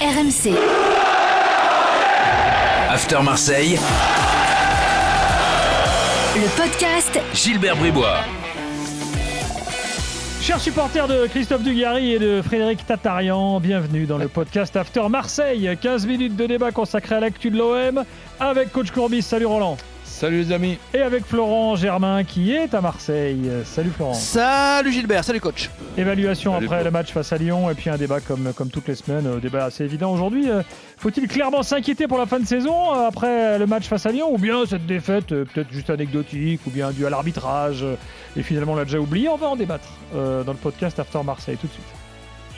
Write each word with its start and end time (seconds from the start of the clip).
RMC. 0.00 0.56
After 2.88 3.22
Marseille, 3.22 3.78
Le 6.36 6.56
podcast 6.56 7.20
Gilbert 7.34 7.76
Bribois. 7.76 8.20
Chers 10.40 10.58
supporters 10.62 11.06
de 11.06 11.26
Christophe 11.26 11.62
Dugarry 11.62 12.14
et 12.14 12.18
de 12.18 12.40
Frédéric 12.40 12.86
Tatarian, 12.86 13.60
bienvenue 13.60 14.06
dans 14.06 14.16
le 14.16 14.28
podcast 14.28 14.74
After 14.74 15.06
Marseille. 15.10 15.76
15 15.78 16.06
minutes 16.06 16.34
de 16.34 16.46
débat 16.46 16.72
consacré 16.72 17.16
à 17.16 17.20
l'actu 17.20 17.50
de 17.50 17.58
l'OM 17.58 18.02
avec 18.40 18.72
Coach 18.72 18.92
Courbis. 18.92 19.20
Salut 19.20 19.44
Roland. 19.44 19.76
Salut 20.20 20.36
les 20.42 20.52
amis. 20.52 20.78
Et 20.92 20.98
avec 20.98 21.24
Florent 21.24 21.76
Germain 21.76 22.24
qui 22.24 22.52
est 22.52 22.74
à 22.74 22.82
Marseille. 22.82 23.50
Salut 23.64 23.88
Florent. 23.88 24.12
Salut 24.12 24.92
Gilbert, 24.92 25.24
salut 25.24 25.40
coach. 25.40 25.70
Évaluation 25.96 26.52
Salut, 26.52 26.66
après 26.66 26.84
le 26.84 26.90
match 26.90 27.10
face 27.10 27.32
à 27.32 27.38
Lyon 27.38 27.70
et 27.70 27.74
puis 27.74 27.88
un 27.88 27.96
débat 27.96 28.20
comme, 28.20 28.52
comme 28.52 28.68
toutes 28.68 28.86
les 28.88 28.96
semaines. 28.96 29.26
Un 29.26 29.38
débat 29.38 29.64
assez 29.64 29.82
évident 29.82 30.12
aujourd'hui. 30.12 30.50
Euh, 30.50 30.60
Faut-il 30.98 31.26
clairement 31.26 31.62
s'inquiéter 31.62 32.06
pour 32.06 32.18
la 32.18 32.26
fin 32.26 32.38
de 32.38 32.44
saison 32.44 32.94
euh, 32.94 33.08
après 33.08 33.58
le 33.58 33.66
match 33.66 33.88
face 33.88 34.04
à 34.04 34.12
Lyon 34.12 34.34
ou 34.34 34.36
bien 34.36 34.66
cette 34.66 34.84
défaite 34.84 35.32
euh, 35.32 35.46
peut-être 35.46 35.72
juste 35.72 35.88
anecdotique 35.88 36.60
ou 36.66 36.70
bien 36.70 36.90
due 36.90 37.06
à 37.06 37.10
l'arbitrage 37.10 37.82
euh, 37.82 37.94
et 38.36 38.42
finalement 38.42 38.72
on 38.72 38.76
l'a 38.76 38.84
déjà 38.84 39.00
oublié 39.00 39.30
On 39.30 39.36
va 39.36 39.46
en 39.46 39.56
débattre 39.56 39.88
euh, 40.14 40.44
dans 40.44 40.52
le 40.52 40.58
podcast 40.58 40.98
After 40.98 41.20
Marseille 41.24 41.56
tout 41.58 41.66
de 41.66 41.72
suite. 41.72 41.84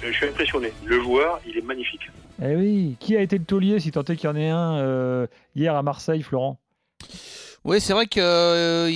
Je, 0.03 0.09
je 0.09 0.13
suis 0.17 0.27
impressionné. 0.27 0.73
Le 0.85 1.01
joueur, 1.01 1.39
il 1.49 1.57
est 1.57 1.65
magnifique. 1.65 2.11
Eh 2.45 2.57
oui, 2.57 2.97
qui 2.99 3.17
a 3.17 3.21
été 3.21 3.39
le 3.39 3.45
taulier 3.45 3.79
si 3.79 3.93
tant 3.93 4.03
est 4.03 4.17
qu'il 4.17 4.29
y 4.29 4.33
en 4.33 4.35
ait 4.35 4.51
un 4.51 4.79
euh, 4.79 5.27
hier 5.55 5.77
à 5.77 5.83
Marseille, 5.85 6.23
Florent? 6.23 6.59
Oui, 7.65 7.81
c'est 7.81 7.93
vrai 7.93 8.07
qu'il 8.07 8.23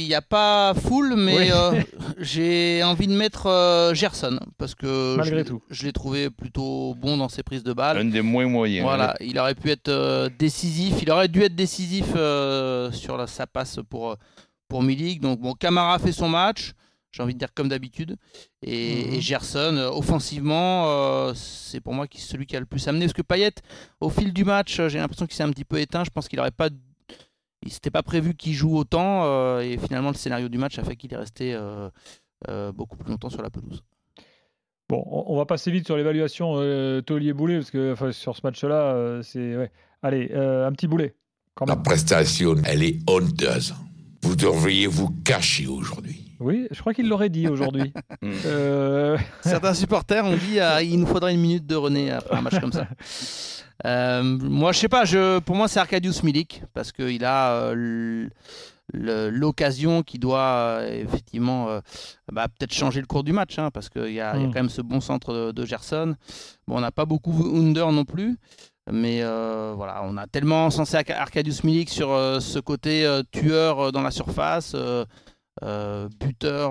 n'y 0.07 0.15
a 0.15 0.23
pas 0.23 0.75
full, 0.75 1.15
mais 1.17 1.37
Oui. 1.39 1.49
euh, 1.53 1.83
j'ai 2.19 2.83
envie 2.83 3.07
de 3.07 3.13
mettre 3.15 3.47
euh, 3.47 3.95
Gerson 3.95 4.41
parce 4.59 4.75
que 4.75 5.17
Malgré 5.17 5.39
je, 5.41 5.45
tout. 5.45 5.63
je 5.71 5.85
l'ai 5.87 5.93
trouvé 5.93 6.31
plutôt 6.31 6.95
bon 6.97 7.17
dans 7.17 7.29
ses 7.29 7.45
prises 7.45 7.63
de 7.63 7.73
balles. 7.73 7.99
Un 7.99 8.05
des 8.07 8.23
moins 8.23 8.47
moyens. 8.47 8.83
Voilà, 8.85 9.15
il 9.21 9.39
aurait 9.39 9.55
pu 9.55 9.71
être 9.71 9.89
euh, 9.89 10.29
décisif, 10.39 10.97
il 11.01 11.11
aurait 11.13 11.29
dû 11.29 11.43
être 11.43 11.55
décisif 11.55 12.07
euh, 12.17 12.91
sur 12.91 13.17
la, 13.17 13.29
sa 13.29 13.47
passe 13.47 13.79
pour, 13.89 14.11
euh, 14.11 14.15
pour 14.69 14.83
Milik. 14.83 15.21
Donc 15.21 15.41
bon, 15.41 15.53
Camara 15.53 16.01
fait 16.01 16.11
son 16.13 16.29
match, 16.29 16.73
j'ai 17.13 17.23
envie 17.23 17.35
de 17.35 17.39
dire 17.39 17.55
comme 17.55 17.69
d'habitude. 17.69 18.17
Et, 18.63 19.05
Mhm. 19.07 19.15
et 19.15 19.21
Gerson, 19.21 19.77
euh, 19.77 19.91
offensivement, 19.91 20.87
euh, 20.89 21.33
c'est 21.37 21.81
pour 21.81 21.95
moi 21.95 22.09
qui, 22.09 22.21
celui 22.21 22.47
qui 22.47 22.57
a 22.57 22.61
le 22.61 22.67
plus 22.67 22.89
amené. 22.89 23.05
Parce 23.05 23.13
que 23.13 23.23
Payet, 23.23 23.53
au 24.01 24.11
fil 24.11 24.33
du 24.33 24.43
match, 24.45 24.81
euh, 24.81 24.89
j'ai 24.89 24.99
l'impression 24.99 25.27
qu'il 25.27 25.37
s'est 25.37 25.45
un 25.45 25.51
petit 25.53 25.65
peu 25.65 25.79
éteint. 25.79 26.03
Je 26.03 26.11
pense 26.11 26.27
qu'il 26.27 26.39
n'aurait 26.39 26.51
pas. 26.51 26.69
Il 27.67 27.73
s'était 27.73 27.91
pas 27.91 28.03
prévu 28.03 28.35
qu'il 28.35 28.53
joue 28.55 28.77
autant. 28.77 29.25
euh, 29.25 29.61
et 29.61 29.77
finalement, 29.77 30.11
le 30.11 30.15
scénario 30.17 30.49
du 30.49 30.57
match 30.59 30.79
a 30.79 30.85
fait 30.85 30.97
qu'il 30.97 31.13
est 31.13 31.17
resté 31.17 31.53
euh, 31.55 31.89
euh, 32.49 32.73
beaucoup 32.73 32.97
plus 32.97 33.11
longtemps 33.11 33.29
sur 33.31 33.43
la 33.43 33.51
pelouse. 33.51 33.83
Bon, 34.89 35.03
on, 35.07 35.25
on 35.35 35.37
va 35.37 35.47
passer 35.47 35.71
vite 35.73 35.85
sur 35.87 35.97
l'évaluation 35.97 36.55
euh, 36.59 37.01
taulier-boulet 37.03 37.57
parce 37.59 37.71
que 37.73 37.93
enfin, 37.93 38.13
sur 38.13 38.37
ce 38.37 38.41
match-là, 38.45 38.95
euh, 38.95 39.23
c'est. 39.23 39.57
ouais. 39.57 39.71
Allez, 40.03 40.31
euh, 40.33 40.67
un 40.67 40.73
petit 40.73 40.87
boulet. 40.87 41.15
Quand 41.55 41.67
La 41.67 41.75
prestation, 41.77 42.55
elle 42.65 42.83
est 42.85 42.99
honteuse. 43.11 43.75
Vous 44.23 44.37
devriez 44.37 44.87
vous 44.87 45.11
cacher 45.25 45.67
aujourd'hui. 45.67 46.23
Oui, 46.39 46.69
je 46.71 46.81
crois 46.81 46.93
qu'il 46.95 47.09
l'aurait 47.09 47.31
dit 47.31 47.49
aujourd'hui. 47.49 47.93
Mm. 48.23 48.33
Euh, 48.47 49.19
Certains 49.43 49.75
supporters 49.75 50.25
ont 50.25 50.37
dit 50.37 50.59
ah, 50.61 50.83
il 50.83 50.99
nous 50.99 51.07
faudrait 51.07 51.35
une 51.35 51.41
minute 51.41 51.67
de 51.67 51.75
René 51.77 52.11
après 52.11 52.37
un 52.37 52.41
match 52.41 52.59
comme 52.61 52.73
ça. 52.73 52.87
Euh, 53.85 54.23
moi, 54.23 54.73
je 54.73 54.79
sais 54.79 54.89
pas. 54.89 55.05
Je, 55.05 55.39
pour 55.41 55.55
moi, 55.57 55.69
c'est 55.69 55.81
Arkadiusz 55.81 56.23
Milik 56.23 56.63
parce 56.73 56.93
qu'il 56.93 57.25
a 57.25 57.53
euh, 57.53 58.29
l'occasion 58.93 60.03
qui 60.03 60.19
doit 60.19 60.41
euh, 60.81 61.03
effectivement 61.03 61.69
euh, 61.69 61.81
bah, 62.33 62.47
peut-être 62.49 62.73
changer 62.73 63.01
le 63.01 63.07
cours 63.07 63.25
du 63.25 63.33
match 63.33 63.59
hein, 63.59 63.71
parce 63.71 63.89
qu'il 63.91 64.13
y, 64.13 64.21
a 64.21 64.37
y 64.37 64.45
a 64.45 64.47
Mm. 64.47 64.47
quand 64.47 64.55
même 64.61 64.69
ce 64.71 64.81
bon 64.83 65.01
centre 65.01 65.33
de, 65.35 65.53
de 65.53 65.67
Gerson. 65.67 66.15
Bon, 66.67 66.79
on 66.79 66.81
n'a 66.81 66.93
pas 66.93 67.05
beaucoup 67.05 67.33
Under 67.55 67.93
non 67.93 68.05
plus. 68.05 68.39
Mais 68.91 69.19
euh, 69.23 69.75
voilà, 69.77 70.03
on 70.05 70.17
a 70.17 70.27
tellement 70.29 70.71
censé 70.71 70.97
Arca- 70.97 71.19
Arkadiusz 71.19 71.65
Milik 71.65 71.91
sur 71.91 72.13
euh, 72.13 72.39
ce 72.39 72.61
côté 72.61 73.05
tueur 73.33 73.91
dans 73.91 74.01
la 74.03 74.13
surface, 74.13 74.77
buteur, 76.21 76.71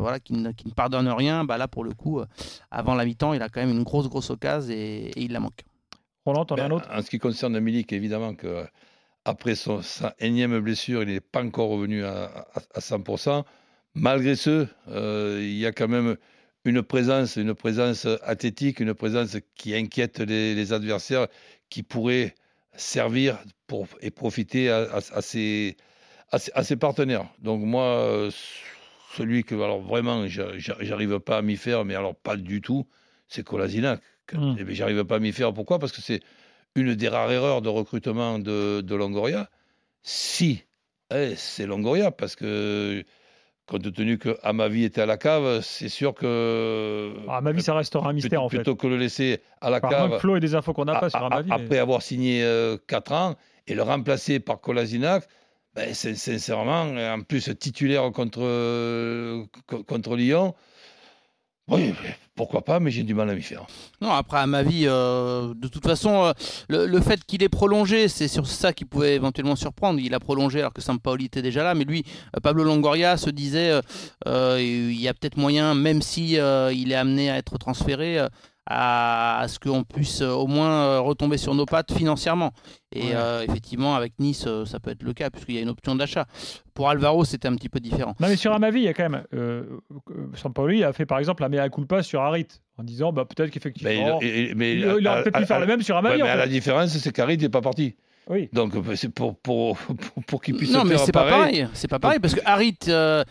voilà, 0.00 0.18
qui 0.20 0.32
ne, 0.32 0.50
qui 0.52 0.66
ne 0.66 0.72
pardonne 0.72 1.08
rien. 1.08 1.44
Bah 1.44 1.58
là, 1.58 1.68
pour 1.68 1.84
le 1.84 1.92
coup, 1.92 2.20
avant 2.70 2.94
la 2.94 3.04
mi-temps, 3.04 3.34
il 3.34 3.42
a 3.42 3.48
quand 3.50 3.60
même 3.60 3.70
une 3.70 3.82
grosse, 3.82 4.08
grosse 4.08 4.30
occasion 4.30 4.72
et, 4.72 5.10
et 5.14 5.20
il 5.22 5.32
la 5.32 5.40
manque. 5.40 5.62
Roland, 6.26 6.44
t'en 6.44 6.60
as 6.60 6.64
un 6.64 6.70
Ben, 6.70 6.70
autre? 6.70 6.90
En 6.90 7.02
ce 7.02 7.10
qui 7.10 7.18
concerne 7.18 7.58
Milik, 7.60 7.92
évidemment 7.92 8.34
que 8.34 8.46
euh, 8.46 8.64
après 9.24 9.54
son, 9.56 9.82
sa 9.82 10.14
énième 10.20 10.58
blessure, 10.60 11.02
il 11.02 11.08
n'est 11.10 11.20
pas 11.20 11.42
encore 11.44 11.70
revenu 11.70 12.04
à, 12.04 12.24
à- 12.54 12.62
à 12.74 12.80
100%. 12.80 13.44
Malgré 13.94 14.36
ce, 14.36 14.66
euh, 14.88 15.40
il 15.42 15.56
y 15.58 15.66
a 15.66 15.72
quand 15.72 15.88
même 15.88 16.16
une 16.64 16.82
présence, 16.82 17.36
une 17.36 17.54
présence 17.54 18.06
athlétique, 18.22 18.80
une 18.80 18.94
présence 18.94 19.36
qui 19.56 19.74
inquiète 19.74 20.20
les, 20.20 20.54
les 20.54 20.72
adversaires, 20.72 21.28
qui 21.70 21.82
pourrait 21.82 22.34
servir 22.76 23.38
pour, 23.66 23.88
et 24.00 24.10
profiter 24.10 24.70
à, 24.70 25.00
ses, 25.22 25.76
à 26.32 26.40
ses- 26.40 26.52
à 26.54 26.64
ses 26.64 26.76
partenaires. 26.76 27.26
Donc 27.40 27.62
moi, 27.62 27.84
euh, 27.84 28.30
celui 29.14 29.44
que 29.44 29.54
alors 29.54 29.80
vraiment, 29.80 30.26
j'a- 30.26 30.58
j'a- 30.58 30.76
j'arrive 30.80 31.20
pas 31.20 31.38
à 31.38 31.42
m'y 31.42 31.56
faire, 31.56 31.84
mais 31.84 31.94
alors 31.94 32.14
pas 32.16 32.36
du 32.36 32.60
tout, 32.60 32.86
c'est 33.28 33.44
Mm. 34.32 34.56
Eh 34.58 34.64
bien, 34.64 34.74
J'arrive 34.74 35.04
pas 35.04 35.16
à 35.16 35.18
m'y 35.18 35.32
faire. 35.32 35.52
Pourquoi? 35.52 35.78
Parce 35.78 35.92
que 35.92 36.00
c'est 36.00 36.20
une 36.76 36.94
des 36.94 37.08
rares 37.08 37.30
erreurs 37.30 37.62
de 37.62 37.68
recrutement 37.68 38.38
de, 38.38 38.80
de 38.80 38.94
Longoria. 38.94 39.48
Si, 40.02 40.64
eh, 41.14 41.34
c'est 41.36 41.66
Longoria, 41.66 42.10
parce 42.10 42.36
que 42.36 43.04
compte 43.66 43.92
tenu 43.94 44.18
que 44.18 44.36
Amavi 44.42 44.84
était 44.84 45.00
à 45.00 45.06
la 45.06 45.16
cave, 45.16 45.60
c'est 45.62 45.88
sûr 45.88 46.14
que 46.14 47.12
Ah, 47.28 47.38
À 47.38 47.40
ma 47.40 47.52
vie, 47.52 47.62
ça 47.62 47.74
restera 47.74 48.10
un 48.10 48.12
mystère 48.12 48.42
en 48.42 48.48
fait. 48.48 48.58
plutôt 48.58 48.76
que 48.76 48.86
le 48.86 48.96
laisser 48.98 49.40
à 49.60 49.70
la 49.70 49.80
Par 49.80 49.90
cave 49.90 50.18
Flo 50.20 50.36
et 50.36 50.40
des 50.40 50.54
infos 50.54 50.72
qu'on 50.74 50.84
n'a 50.84 50.96
a- 50.96 51.00
pas 51.00 51.10
sur 51.10 51.22
Amavi. 51.24 51.48
mais- 51.48 51.54
après 51.54 51.78
avoir 51.78 52.02
signé 52.02 52.44
4 52.86 53.12
ans 53.12 53.36
et 53.66 53.74
le 53.74 53.82
remplacer 53.82 54.40
par 54.40 54.60
Kolasinac, 54.60 55.24
ben, 55.74 55.92
sincèrement, 55.94 56.82
en 56.82 57.20
plus 57.22 57.50
titulaire 57.58 58.10
contre, 58.12 58.40
euh, 58.42 59.44
co- 59.66 59.82
contre 59.82 60.16
Lyon, 60.16 60.54
oui, 61.68 61.94
pourquoi 62.34 62.62
pas, 62.62 62.78
mais 62.78 62.90
j'ai 62.90 63.04
du 63.04 63.14
mal 63.14 63.30
à 63.30 63.34
m'y 63.34 63.42
faire. 63.42 63.66
Non, 64.02 64.10
après, 64.10 64.38
à 64.38 64.46
ma 64.46 64.62
vie, 64.62 64.84
euh, 64.86 65.54
de 65.54 65.66
toute 65.66 65.84
façon, 65.84 66.24
euh, 66.24 66.32
le, 66.68 67.00
fait 67.00 67.24
qu'il 67.24 67.42
ait 67.42 67.48
prolongé, 67.48 68.08
c'est 68.08 68.28
sur 68.28 68.46
ça 68.46 68.74
qui 68.74 68.84
pouvait 68.84 69.14
éventuellement 69.14 69.56
surprendre. 69.56 69.98
Il 69.98 70.12
a 70.14 70.20
prolongé 70.20 70.60
alors 70.60 70.74
que 70.74 70.82
Sampaoli 70.82 71.26
était 71.26 71.40
déjà 71.40 71.64
là, 71.64 71.74
mais 71.74 71.84
lui, 71.84 72.04
euh, 72.36 72.40
Pablo 72.40 72.64
Longoria 72.64 73.16
se 73.16 73.30
disait, 73.30 73.80
il 74.26 75.00
y 75.00 75.08
a 75.08 75.14
peut-être 75.14 75.38
moyen, 75.38 75.74
même 75.74 76.02
si 76.02 76.32
il 76.34 76.92
est 76.92 76.96
amené 76.96 77.30
à 77.30 77.38
être 77.38 77.56
transféré, 77.56 78.18
à, 78.66 79.40
à 79.40 79.48
ce 79.48 79.58
qu'on 79.58 79.84
puisse 79.84 80.20
euh, 80.22 80.30
au 80.32 80.46
moins 80.46 80.70
euh, 80.70 81.00
retomber 81.00 81.36
sur 81.38 81.54
nos 81.54 81.66
pattes 81.66 81.92
financièrement. 81.92 82.52
Et 82.92 83.00
Ouais. 83.08 83.12
euh, 83.14 83.42
effectivement, 83.42 83.94
avec 83.94 84.12
Nice, 84.18 84.44
euh, 84.46 84.64
ça 84.64 84.80
peut 84.80 84.90
être 84.90 85.02
le 85.02 85.12
cas, 85.12 85.28
puisqu'il 85.30 85.56
y 85.56 85.58
a 85.58 85.60
une 85.62 85.68
option 85.68 85.94
d'achat. 85.94 86.26
Pour 86.74 86.88
Alvaro, 86.88 87.24
c'était 87.24 87.48
un 87.48 87.54
petit 87.56 87.68
peu 87.68 87.80
différent. 87.80 88.14
Non, 88.20 88.28
mais 88.28 88.36
sur 88.36 88.52
Amavi, 88.52 88.80
il 88.80 88.84
y 88.84 88.88
a 88.88 88.94
quand 88.94 89.08
même. 89.08 89.24
Euh, 89.34 89.64
Sampaoli 90.34 90.84
a 90.84 90.92
fait 90.92 91.06
par 91.06 91.18
exemple 91.18 91.42
la 91.42 91.48
mea 91.48 91.68
culpa 91.68 92.02
sur 92.02 92.20
Harit 92.22 92.46
en 92.78 92.82
disant 92.84 93.12
bah, 93.12 93.24
peut-être 93.24 93.50
qu'effectivement. 93.50 94.18
Il- 94.22 94.28
il- 94.28 94.54
mais 94.56 94.72
il, 94.74 94.78
il 94.80 95.08
aurait 95.08 95.22
peut-être 95.22 95.36
pu 95.36 95.42
à- 95.42 95.46
faire 95.46 95.60
le 95.60 95.66
même 95.66 95.82
sur 95.82 95.96
Amavi. 95.96 96.16
Ouais, 96.16 96.22
mais 96.22 96.28
en 96.28 96.32
à 96.32 96.36
fait. 96.36 96.38
la 96.38 96.48
différence, 96.48 96.96
c'est 96.96 97.12
qu'Arid 97.12 97.40
n'est 97.42 97.48
pas 97.48 97.60
parti. 97.60 97.96
Oui. 98.28 98.48
Donc, 98.52 98.74
euh, 98.74 98.96
c'est 98.96 99.10
pour, 99.10 99.36
pour, 99.36 99.76
pour, 99.76 100.24
pour 100.24 100.42
qu'il 100.42 100.56
puisse 100.56 100.70
Non, 100.72 100.84
mais 100.84 100.96
faire 100.96 101.04
c'est 101.06 101.12
pas 101.12 101.28
pareil. 101.28 101.68
C'est 101.74 101.88
pas 101.88 101.98
pareil 101.98 102.18
parce 102.20 102.34
que 102.34 102.40
Harit 102.46 102.78
euh, 102.88 103.22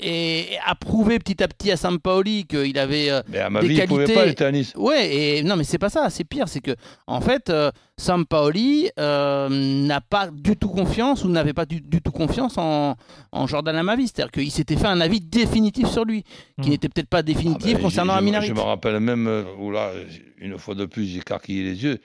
est- 0.00 0.58
a 0.64 0.74
prouvé 0.76 1.18
petit 1.18 1.42
à 1.42 1.48
petit 1.48 1.70
à 1.72 1.76
Sampaoli 1.76 2.44
qu'il 2.46 2.78
avait. 2.78 3.10
euh, 3.10 3.22
Mais 3.28 3.38
à 3.38 3.50
ma 3.50 3.60
Des 3.60 3.68
vie, 3.68 3.74
il 3.74 3.80
ne 3.80 3.86
pouvait 3.86 4.04
qualités- 4.04 4.14
pas, 4.20 4.26
il 4.26 4.30
était 4.32 4.44
à 4.44 4.52
Nice. 4.52 4.72
Ouais, 4.76 5.14
et 5.14 5.42
non, 5.42 5.56
mais 5.56 5.64
c'est 5.64 5.78
pas 5.78 5.88
ça. 5.90 6.08
C'est 6.10 6.24
pire. 6.24 6.46
C'est 6.48 6.60
que 6.60 6.72
en 7.06 7.20
fait, 7.20 7.50
euh, 7.50 7.70
Sampaoli 7.96 8.90
euh, 8.98 9.48
n'a 9.50 10.00
pas 10.00 10.28
du 10.32 10.56
tout 10.56 10.68
confiance 10.68 11.24
ou 11.24 11.28
n'avait 11.28 11.52
pas 11.52 11.66
du, 11.66 11.80
du 11.80 12.00
tout 12.00 12.12
confiance 12.12 12.58
en, 12.58 12.96
en 13.32 13.46
Jordan 13.46 13.74
Amavi. 13.76 14.06
C'est-à-dire 14.08 14.30
qu'il 14.30 14.50
s'était 14.50 14.76
fait 14.76 14.86
un 14.86 15.00
avis 15.00 15.20
définitif 15.20 15.88
sur 15.88 16.04
lui, 16.04 16.22
qui 16.60 16.68
Hmm. 16.68 16.70
n'était 16.70 16.88
peut-être 16.88 17.08
pas 17.08 17.22
définitif 17.22 17.72
Ah 17.72 17.76
ben, 17.78 17.82
concernant 17.82 18.14
je, 18.14 18.20
je, 18.20 18.30
me- 18.30 18.36
Harit. 18.36 18.46
je 18.46 18.52
me 18.54 18.60
rappelle 18.60 19.00
même, 19.00 19.44
où 19.58 19.70
là, 19.72 19.90
une 20.38 20.58
fois 20.58 20.74
de 20.74 20.84
plus, 20.84 21.06
j'ai 21.06 21.20
carquillé 21.20 21.64
les 21.64 21.82
yeux. 21.82 21.98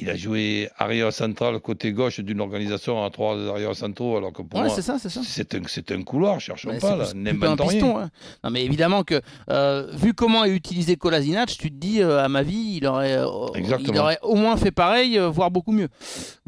Il 0.00 0.08
a 0.10 0.16
joué 0.16 0.68
arrière 0.78 1.12
central 1.12 1.58
côté 1.60 1.92
gauche 1.92 2.20
d'une 2.20 2.40
organisation 2.40 3.04
à 3.04 3.10
trois 3.10 3.36
arrière 3.48 3.74
centraux, 3.74 4.16
alors 4.16 4.32
que 4.32 4.42
pour 4.42 4.60
Ouais, 4.60 4.68
c'est 4.68 4.82
ça, 4.82 4.98
c'est 4.98 5.08
ça. 5.08 5.20
c'est 5.24 5.54
un, 5.54 5.60
c'est 5.66 5.90
un 5.92 6.02
couloir, 6.02 6.40
cherchons 6.40 6.70
Mais 6.72 6.78
pas, 6.78 6.96
là, 6.96 7.06
n'inventons 7.14 7.64
rien. 7.66 7.80
piston. 7.80 7.98
hein. 7.98 8.10
Non, 8.44 8.50
mais 8.50 8.64
évidemment 8.64 9.02
que, 9.02 9.20
euh, 9.50 9.90
vu 9.92 10.14
comment 10.14 10.44
est 10.44 10.50
utilisé 10.50 10.96
Kolasinac, 10.96 11.48
tu 11.48 11.70
te 11.70 11.76
dis, 11.76 12.00
euh, 12.02 12.22
à 12.24 12.28
ma 12.28 12.42
vie, 12.42 12.74
il 12.76 12.86
aurait, 12.86 13.16
euh, 13.18 13.46
Exactement. 13.54 13.92
il 13.94 13.98
aurait 13.98 14.18
au 14.22 14.34
moins 14.36 14.56
fait 14.56 14.70
pareil, 14.70 15.18
voire 15.18 15.50
beaucoup 15.50 15.72
mieux. 15.72 15.88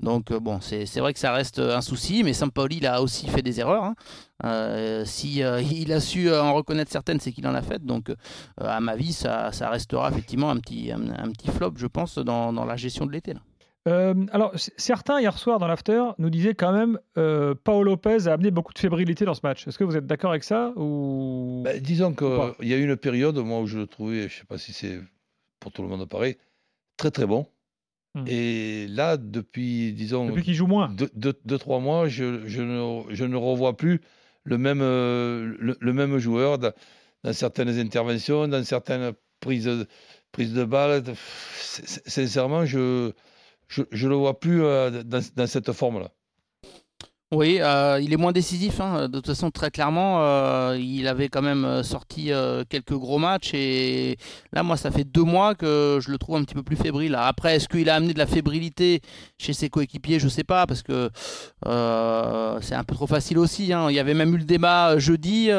Donc, 0.00 0.32
bon, 0.32 0.60
c'est 0.60 0.86
c'est 0.86 1.00
vrai 1.00 1.12
que 1.12 1.18
ça 1.18 1.32
reste 1.32 1.58
un 1.58 1.80
souci, 1.80 2.22
mais 2.24 2.32
Sampaoli, 2.32 2.76
il 2.78 2.86
a 2.86 3.02
aussi 3.02 3.26
fait 3.28 3.42
des 3.42 3.60
erreurs. 3.60 3.84
hein. 3.84 3.94
Euh, 4.42 5.04
si 5.04 5.42
euh, 5.42 5.60
il 5.70 5.92
a 5.92 6.00
su 6.00 6.30
euh, 6.30 6.42
en 6.42 6.54
reconnaître 6.54 6.90
certaines, 6.90 7.20
c'est 7.20 7.30
qu'il 7.32 7.46
en 7.46 7.54
a 7.54 7.60
fait. 7.60 7.84
Donc, 7.84 8.10
à 8.58 8.80
ma 8.80 8.96
vie, 8.96 9.12
ça, 9.12 9.52
ça 9.52 9.68
restera 9.68 10.08
effectivement 10.10 10.50
un 10.50 10.56
petit, 10.56 10.90
un, 10.92 11.00
un 11.24 11.30
petit 11.30 11.48
flop, 11.50 11.72
je 11.76 11.86
pense, 11.86 12.16
dans, 12.16 12.50
dans 12.52 12.64
la 12.64 12.76
gestion 12.76 13.04
de 13.06 13.12
l'été. 13.12 13.34
là. 13.34 13.39
Euh, 13.88 14.14
alors, 14.32 14.52
certains 14.56 15.20
hier 15.20 15.38
soir 15.38 15.58
dans 15.58 15.66
l'after 15.66 16.02
nous 16.18 16.28
disaient 16.28 16.54
quand 16.54 16.72
même 16.72 16.98
euh, 17.16 17.54
Paolo 17.54 17.84
Lopez 17.92 18.28
a 18.28 18.34
amené 18.34 18.50
beaucoup 18.50 18.74
de 18.74 18.78
fébrilité 18.78 19.24
dans 19.24 19.32
ce 19.34 19.40
match. 19.42 19.66
Est-ce 19.66 19.78
que 19.78 19.84
vous 19.84 19.96
êtes 19.96 20.06
d'accord 20.06 20.30
avec 20.30 20.44
ça 20.44 20.72
ou 20.76 21.62
Ben, 21.64 21.80
disons 21.80 22.12
qu'il 22.12 22.68
y 22.68 22.74
a 22.74 22.76
eu 22.76 22.84
une 22.84 22.96
période, 22.96 23.38
moi, 23.38 23.60
où 23.60 23.66
je 23.66 23.78
le 23.78 23.86
trouvais, 23.86 24.20
je 24.28 24.34
ne 24.34 24.38
sais 24.40 24.44
pas 24.46 24.58
si 24.58 24.72
c'est 24.74 25.00
pour 25.60 25.72
tout 25.72 25.80
le 25.82 25.88
monde 25.88 26.06
pareil, 26.08 26.36
très 26.98 27.10
très 27.10 27.24
bon. 27.26 27.46
Hmm. 28.14 28.24
Et 28.26 28.86
là, 28.88 29.16
depuis, 29.16 29.92
disons, 29.92 30.26
Depuis 30.26 30.42
qu'il 30.42 30.54
joue 30.54 30.66
moins. 30.66 30.88
deux, 30.90 31.08
deux- 31.14 31.40
deux, 31.44 31.58
trois 31.58 31.78
mois, 31.80 32.06
je, 32.08 32.46
je 32.46 32.60
ne, 32.60 33.02
je 33.14 33.24
ne 33.24 33.36
revois 33.36 33.76
plus 33.76 34.00
le 34.44 34.58
même, 34.58 34.80
euh, 34.82 35.54
le, 35.58 35.76
le 35.80 35.92
même 35.94 36.18
joueur 36.18 36.58
dans, 36.58 36.72
dans 37.24 37.32
certaines 37.32 37.78
interventions, 37.78 38.46
dans 38.48 38.62
certaines 38.64 39.12
prises, 39.40 39.64
de- 39.64 39.86
prises 40.32 40.52
de 40.52 40.64
balles. 40.64 41.02
Sincèrement, 41.54 42.66
je 42.66 43.12
je, 43.70 43.82
je 43.92 44.08
le 44.08 44.16
vois 44.16 44.38
plus 44.40 44.62
euh, 44.64 45.02
dans, 45.04 45.22
dans 45.36 45.46
cette 45.46 45.72
forme-là. 45.72 46.12
Oui, 47.32 47.58
euh, 47.60 48.00
il 48.02 48.12
est 48.12 48.16
moins 48.16 48.32
décisif. 48.32 48.80
hein. 48.80 49.06
De 49.08 49.18
toute 49.18 49.28
façon, 49.28 49.52
très 49.52 49.70
clairement, 49.70 50.16
euh, 50.20 50.76
il 50.80 51.06
avait 51.06 51.28
quand 51.28 51.42
même 51.42 51.64
euh, 51.64 51.84
sorti 51.84 52.32
euh, 52.32 52.64
quelques 52.68 52.94
gros 52.94 53.18
matchs. 53.18 53.52
Et 53.54 54.16
là, 54.52 54.64
moi, 54.64 54.76
ça 54.76 54.90
fait 54.90 55.04
deux 55.04 55.22
mois 55.22 55.54
que 55.54 56.00
je 56.02 56.10
le 56.10 56.18
trouve 56.18 56.34
un 56.38 56.42
petit 56.42 56.56
peu 56.56 56.64
plus 56.64 56.74
fébrile. 56.74 57.14
Après, 57.16 57.54
est-ce 57.54 57.68
qu'il 57.68 57.88
a 57.88 57.94
amené 57.94 58.14
de 58.14 58.18
la 58.18 58.26
fébrilité 58.26 59.00
chez 59.38 59.52
ses 59.52 59.68
coéquipiers? 59.70 60.18
Je 60.18 60.26
sais 60.26 60.42
pas, 60.42 60.66
parce 60.66 60.82
que 60.82 61.10
c'est 61.64 62.74
un 62.74 62.82
peu 62.84 62.96
trop 62.96 63.06
facile 63.06 63.38
aussi. 63.38 63.72
hein. 63.72 63.86
Il 63.90 63.94
y 63.94 64.00
avait 64.00 64.14
même 64.14 64.34
eu 64.34 64.38
le 64.38 64.44
débat 64.44 64.98
jeudi, 64.98 65.50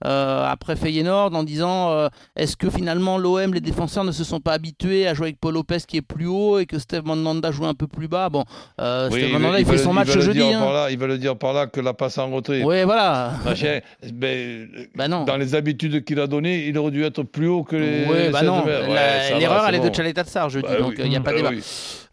après 0.00 0.76
Feyenoord, 0.76 1.34
en 1.34 1.42
disant 1.42 2.08
est-ce 2.36 2.56
que 2.56 2.70
finalement 2.70 3.18
l'OM, 3.18 3.52
les 3.52 3.60
défenseurs 3.60 4.04
ne 4.04 4.12
se 4.12 4.24
sont 4.24 4.40
pas 4.40 4.52
habitués 4.54 5.06
à 5.06 5.12
jouer 5.12 5.26
avec 5.26 5.40
Paul 5.40 5.52
Lopez 5.52 5.78
qui 5.86 5.98
est 5.98 6.02
plus 6.02 6.26
haut 6.26 6.58
et 6.58 6.64
que 6.64 6.78
Steve 6.78 7.04
Mandanda 7.04 7.50
joue 7.50 7.66
un 7.66 7.74
peu 7.74 7.86
plus 7.86 8.08
bas? 8.08 8.30
Bon, 8.30 8.44
Oui, 8.78 8.84
Steve 9.10 9.32
Mandanda, 9.32 9.60
il, 9.60 9.66
fait 9.66 9.76
son 9.76 9.92
match 9.92 10.08
jeudi. 10.10 10.38
dire 10.38 10.58
hein. 10.62 10.88
Le 11.06 11.18
dire 11.18 11.36
par 11.36 11.52
là 11.52 11.66
que 11.66 11.80
la 11.80 11.94
passe 11.94 12.18
en 12.18 12.30
retrait, 12.30 12.62
Oui, 12.62 12.82
voilà. 12.84 13.32
machin, 13.44 13.80
ben, 14.12 14.68
Bah 14.94 15.08
non. 15.08 15.24
dans 15.24 15.36
les 15.36 15.54
habitudes 15.54 16.04
qu'il 16.04 16.18
a 16.20 16.26
données, 16.26 16.66
il 16.66 16.76
aurait 16.78 16.90
dû 16.90 17.04
être 17.04 17.22
plus 17.22 17.48
haut 17.48 17.62
que 17.64 17.76
les. 17.76 18.04
Ouais, 18.06 18.30
bah 18.30 18.40
16 18.40 18.48
non. 18.48 18.64
Ouais, 18.64 19.38
L'erreur, 19.38 19.64
elle 19.68 19.74
est 19.76 19.78
bon. 19.80 19.88
de 19.88 19.94
Chaleta 19.94 20.24
Tsar 20.24 20.48
jeudi, 20.50 20.68
Bah 20.70 20.78
donc 20.80 20.94
il 20.98 21.02
oui. 21.04 21.08
n'y 21.10 21.16
a 21.16 21.20
pas 21.20 21.30
de 21.32 21.36
Bah 21.42 21.48
débat. 21.50 21.50
oui. 21.56 21.64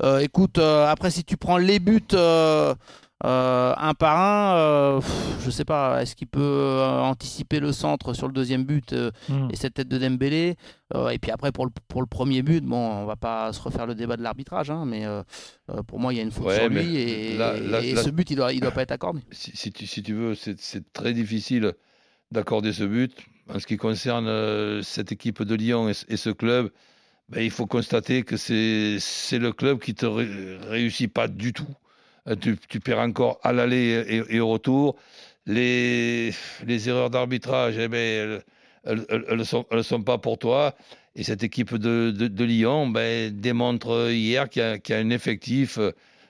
Euh, 0.03 0.19
écoute, 0.19 0.57
euh, 0.57 0.87
après, 0.87 1.09
si 1.11 1.23
tu 1.23 1.37
prends 1.37 1.57
les 1.57 1.79
buts 1.79 1.99
euh, 3.25 3.73
un 3.77 3.93
par 3.93 4.17
un, 4.19 4.57
euh, 4.57 4.99
pff, 5.01 5.43
je 5.45 5.49
sais 5.51 5.65
pas, 5.65 6.01
est-ce 6.01 6.15
qu'il 6.15 6.27
peut 6.27 6.39
euh, 6.41 6.99
anticiper 7.01 7.59
le 7.59 7.71
centre 7.73 8.13
sur 8.13 8.27
le 8.27 8.33
deuxième 8.33 8.63
but 8.63 8.93
euh, 8.93 9.11
Hmm. 9.27 9.47
et 9.51 9.55
cette 9.55 9.73
tête 9.73 9.87
de 9.89 9.97
Dembélé 9.97 10.55
Euh, 10.95 11.09
Et 11.09 11.19
puis 11.19 11.29
après, 11.31 11.51
pour 11.51 11.65
le, 11.65 11.71
pour 11.87 12.01
le 12.01 12.07
premier 12.07 12.41
but, 12.41 12.63
bon, 12.63 12.77
on 12.77 13.05
va 13.05 13.15
pas 13.15 13.51
se 13.53 13.61
refaire 13.61 13.85
le 13.85 13.93
débat 13.95 14.17
de 14.17 14.23
l'arbitrage, 14.23 14.71
hein, 14.71 14.85
mais 14.85 15.05
pour 15.87 15.99
moi, 15.99 16.13
il 16.13 16.17
y 16.17 16.19
a 16.19 16.23
une 16.23 16.31
faute 16.31 16.47
Ouais, 16.47 16.55
sur 16.55 16.69
lui 16.69 16.95
et, 16.97 17.37
là- 17.37 17.53
là- 17.59 17.81
et 17.83 17.93
là- 17.93 18.03
ce 18.03 18.09
but, 18.09 18.29
il 18.31 18.35
doit, 18.37 18.53
il 18.53 18.59
doit 18.61 18.71
pas 18.71 18.81
être 18.83 18.91
accordé. 18.91 19.21
si, 19.31 19.51
si 19.55 19.71
tu, 19.71 19.85
si 19.85 20.01
tu 20.01 20.13
veux, 20.13 20.33
c'est 20.35 20.59
c'est 20.59 20.91
très 20.93 21.13
difficile 21.13 21.73
d'accorder 22.31 22.73
ce 22.73 22.83
but. 22.85 23.13
En 23.53 23.59
ce 23.59 23.65
qui 23.67 23.77
concerne 23.77 24.27
euh, 24.27 24.81
cette 24.83 25.11
équipe 25.11 25.41
de 25.43 25.55
Lyon 25.55 25.89
et, 25.89 25.93
ce- 25.93 26.05
et 26.09 26.17
ce 26.17 26.29
club, 26.29 26.69
ben, 27.29 27.41
il 27.41 27.51
faut 27.51 27.65
constater 27.67 28.23
que 28.23 28.37
c'est 28.37 28.97
c'est 28.99 29.39
le 29.39 29.51
club 29.51 29.79
qui 29.79 29.93
te 29.95 30.05
ré- 30.05 30.57
réussit 30.69 31.11
pas 31.11 31.27
du 31.27 31.53
tout. 31.53 31.67
Euh, 32.29 32.35
Tu, 32.35 32.79
perds 32.79 32.99
encore 32.99 33.39
à 33.43 33.53
l'aller 33.53 34.23
et, 34.29 34.39
au 34.39 34.49
retour. 34.49 34.95
Les, 35.45 36.31
les 36.65 36.89
erreurs 36.89 37.09
d'arbitrage, 37.09 37.75
eh 37.77 37.87
ben, 37.87 38.39
elles 38.85 39.37
ne 39.37 39.43
sont, 39.43 40.03
pas 40.03 40.17
pour 40.17 40.37
toi. 40.37 40.75
Et 41.15 41.23
cette 41.23 41.43
équipe 41.43 41.75
de, 41.75 42.11
de, 42.11 42.43
Lyon 42.43 42.87
ben, 42.87 43.31
démontre 43.31 44.11
hier 44.11 44.47
qu'il 44.49 44.61
y, 44.61 44.91
y 44.91 44.93
a 44.93 44.97
un 44.97 45.09
effectif, 45.09 45.79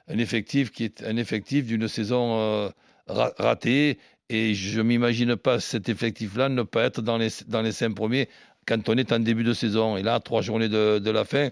un 0.07 0.17
effectif 0.17 0.71
qui 0.71 0.85
est 0.85 1.03
un 1.03 1.17
effectif 1.17 1.65
d'une 1.65 1.87
saison 1.87 2.39
euh, 2.39 2.69
ra- 3.07 3.33
ratée. 3.37 3.99
Et 4.29 4.53
je 4.53 4.79
m'imagine 4.81 5.35
pas 5.35 5.59
cet 5.59 5.89
effectif-là 5.89 6.49
ne 6.49 6.61
pas 6.61 6.83
être 6.83 7.01
dans 7.01 7.17
les, 7.17 7.29
dans 7.47 7.61
les 7.61 7.71
cinq 7.71 7.95
premiers 7.95 8.29
quand 8.65 8.87
on 8.87 8.97
est 8.97 9.11
en 9.11 9.19
début 9.19 9.43
de 9.43 9.53
saison. 9.53 9.97
Et 9.97 10.03
là, 10.03 10.19
trois 10.19 10.41
journées 10.41 10.69
de, 10.69 10.99
de 10.99 11.11
la 11.11 11.25
fin, 11.25 11.49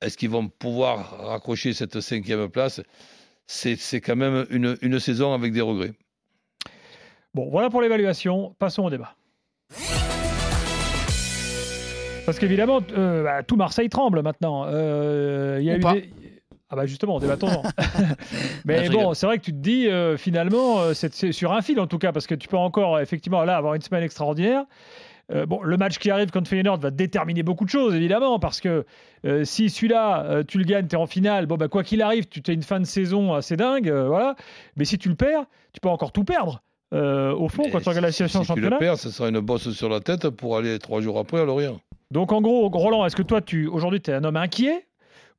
est-ce 0.00 0.16
qu'ils 0.16 0.30
vont 0.30 0.48
pouvoir 0.48 1.18
raccrocher 1.28 1.74
cette 1.74 2.00
cinquième 2.00 2.48
place? 2.48 2.80
C'est 3.46 3.76
c'est 3.76 4.00
quand 4.00 4.16
même 4.16 4.46
une, 4.50 4.76
une 4.82 4.98
saison 4.98 5.34
avec 5.34 5.52
des 5.52 5.60
regrets. 5.60 5.92
Bon, 7.34 7.48
voilà 7.50 7.68
pour 7.70 7.82
l'évaluation. 7.82 8.54
Passons 8.58 8.84
au 8.84 8.90
débat. 8.90 9.14
Parce 12.26 12.38
qu'évidemment, 12.38 12.80
euh, 12.96 13.22
bah, 13.22 13.42
tout 13.42 13.56
Marseille 13.56 13.88
tremble 13.90 14.22
maintenant. 14.22 14.64
Euh, 14.66 15.58
il 15.60 15.66
y 15.66 15.70
a 15.70 15.74
Ou 15.74 15.76
eu 15.76 15.80
pas. 15.80 15.92
des- 15.94 16.10
Ah 16.70 16.76
bah 16.76 16.86
justement, 16.86 17.18
débattons-en. 17.20 17.62
Mais 18.64 18.88
bon, 18.88 19.12
c'est 19.12 19.26
vrai 19.26 19.38
que 19.38 19.44
tu 19.44 19.52
te 19.52 19.58
dis, 19.58 19.88
euh, 19.88 20.16
finalement, 20.16 20.80
euh, 20.80 20.94
c'est 20.94 21.12
c'est 21.12 21.32
sur 21.32 21.52
un 21.52 21.60
fil 21.60 21.78
en 21.80 21.86
tout 21.86 21.98
cas, 21.98 22.12
parce 22.12 22.26
que 22.26 22.34
tu 22.34 22.48
peux 22.48 22.56
encore, 22.56 22.98
effectivement, 23.00 23.44
là, 23.44 23.56
avoir 23.58 23.74
une 23.74 23.82
semaine 23.82 24.02
extraordinaire. 24.02 24.64
Euh, 25.32 25.46
bon, 25.46 25.62
le 25.62 25.76
match 25.76 25.98
qui 25.98 26.10
arrive 26.10 26.30
contre 26.30 26.48
Feyenoord 26.50 26.78
va 26.78 26.90
déterminer 26.90 27.42
beaucoup 27.42 27.64
de 27.64 27.70
choses, 27.70 27.94
évidemment, 27.94 28.38
parce 28.38 28.60
que 28.60 28.84
euh, 29.24 29.44
si 29.44 29.70
celui-là, 29.70 30.24
euh, 30.24 30.42
tu 30.46 30.58
le 30.58 30.64
gagnes, 30.64 30.86
tu 30.86 30.96
es 30.96 30.98
en 30.98 31.06
finale, 31.06 31.46
bon, 31.46 31.56
bah, 31.56 31.68
quoi 31.68 31.82
qu'il 31.82 32.02
arrive, 32.02 32.26
tu 32.28 32.42
as 32.46 32.52
une 32.52 32.62
fin 32.62 32.78
de 32.80 32.84
saison 32.84 33.32
assez 33.32 33.56
dingue, 33.56 33.90
voilà. 33.90 34.34
Mais 34.76 34.84
si 34.84 34.98
tu 34.98 35.08
le 35.08 35.14
perds, 35.14 35.44
tu 35.72 35.80
peux 35.80 35.88
encore 35.88 36.12
tout 36.12 36.24
perdre. 36.24 36.62
Au 36.92 37.48
fond, 37.48 37.62
Mais 37.64 37.70
quand 37.72 37.80
tu 37.80 37.88
regardes 37.88 38.04
la 38.04 38.12
si- 38.12 38.18
situation 38.22 38.44
si 38.44 38.52
en 38.52 38.54
tu 38.54 38.60
championnat. 38.60 38.76
le 38.76 38.78
perds, 38.78 38.98
ce 38.98 39.10
sera 39.10 39.28
une 39.28 39.40
bosse 39.40 39.70
sur 39.72 39.88
la 39.88 39.98
tête 39.98 40.28
pour 40.30 40.56
aller 40.56 40.78
trois 40.78 41.00
jours 41.00 41.18
après 41.18 41.40
à 41.40 41.44
Lorient. 41.44 41.80
Donc 42.12 42.30
en 42.30 42.40
gros, 42.40 42.68
Roland, 42.68 43.04
est-ce 43.04 43.16
que 43.16 43.22
toi, 43.22 43.40
tu 43.40 43.66
aujourd'hui, 43.66 44.00
tu 44.00 44.12
es 44.12 44.14
un 44.14 44.22
homme 44.22 44.36
inquiet 44.36 44.86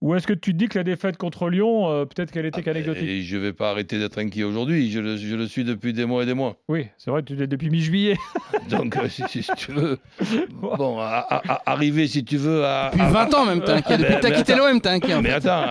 ou 0.02 0.14
est-ce 0.14 0.28
que 0.28 0.34
tu 0.34 0.52
te 0.54 0.58
dis 0.58 0.68
que 0.68 0.78
la 0.78 0.84
défaite 0.84 1.18
contre 1.18 1.50
Lyon, 1.50 1.90
euh, 1.90 2.06
peut-être 2.06 2.32
qu'elle 2.32 2.46
était 2.46 2.62
qu'anecdotique 2.62 3.04
Et 3.08 3.22
je 3.22 3.36
ne 3.38 3.42
vais 3.42 3.54
pas 3.54 3.72
arrêter 3.72 3.98
d'être 3.98 4.18
inquiet 4.20 4.44
aujourd'hui. 4.44 4.92
Je 4.92 5.00
le, 5.00 5.18
je 5.18 5.36
le 5.36 5.48
suis 5.48 5.64
depuis 5.64 5.94
des 5.94 6.06
mois 6.06 6.24
et 6.24 6.26
des 6.26 6.34
mois. 6.34 6.58
Oui, 6.68 6.88
c'est 6.98 7.10
vrai, 7.12 7.24
tu 7.24 7.36
l'es 7.36 7.48
depuis 7.48 7.70
mi-juillet. 7.70 8.18
Donc, 8.70 8.98
euh, 8.98 9.08
si, 9.10 9.24
si 9.28 9.44
tu 9.56 9.72
veux. 9.72 9.98
Bon, 10.52 11.00
à- 11.00 11.26
à- 11.30 11.54
à- 11.54 11.72
arriver, 11.72 12.08
si 12.08 12.24
tu 12.26 12.38
veux, 12.38 12.66
à. 12.66 12.90
Depuis 12.92 13.02
à- 13.06 13.10
20 13.10 13.34
ans 13.34 13.46
même, 13.46 13.62
t'es 13.64 13.72
inquiet. 13.72 13.84
Ah, 13.96 13.98
Depuis 13.98 14.10
mais- 14.14 14.16
que 14.20 14.22
t'as 14.28 14.32
quitté 14.32 14.56
l'OM, 14.56 14.82
t'es 14.82 14.90
inquiet. 14.90 15.14
en 15.16 15.22
Mais 15.22 15.32
attends, 15.32 15.64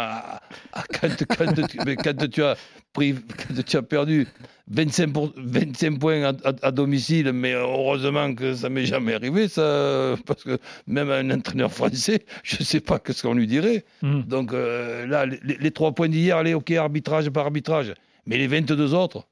quand, 1.00 1.08
quand 1.36 1.52
tu, 1.68 1.78
mais 1.86 1.96
quand 1.96 2.28
tu 2.30 2.42
as 2.42 2.56
pris, 2.94 3.14
quand 3.36 3.62
tu 3.66 3.76
as 3.76 3.82
perdu 3.82 4.26
25, 4.68 5.12
pour- 5.12 5.32
25 5.36 5.98
points 5.98 6.22
à, 6.22 6.28
à- 6.44 6.54
à 6.62 6.70
domicile, 6.70 7.32
mais 7.32 7.52
heureusement 7.52 8.34
que 8.34 8.54
ça 8.54 8.70
m'est 8.70 8.86
jamais 8.86 9.12
arrivé, 9.12 9.48
ça, 9.48 10.14
parce 10.24 10.42
que 10.44 10.58
même 10.86 11.10
un 11.10 11.30
entraîneur 11.30 11.70
français, 11.70 12.24
je 12.42 12.56
ne 12.60 12.64
sais 12.64 12.80
pas 12.80 12.98
ce 13.06 13.20
qu'on 13.22 13.34
lui 13.34 13.46
dirait. 13.46 13.84
Mhm. 14.02 14.22
Donc 14.22 14.54
euh, 14.54 15.06
là, 15.06 15.26
les, 15.26 15.38
les 15.60 15.70
trois 15.70 15.92
points 15.92 16.08
d'hier, 16.08 16.38
allez, 16.38 16.54
ok, 16.54 16.70
arbitrage 16.70 17.28
par 17.28 17.44
arbitrage, 17.44 17.92
mais 18.26 18.38
les 18.38 18.46
22 18.46 18.94
autres. 18.94 19.26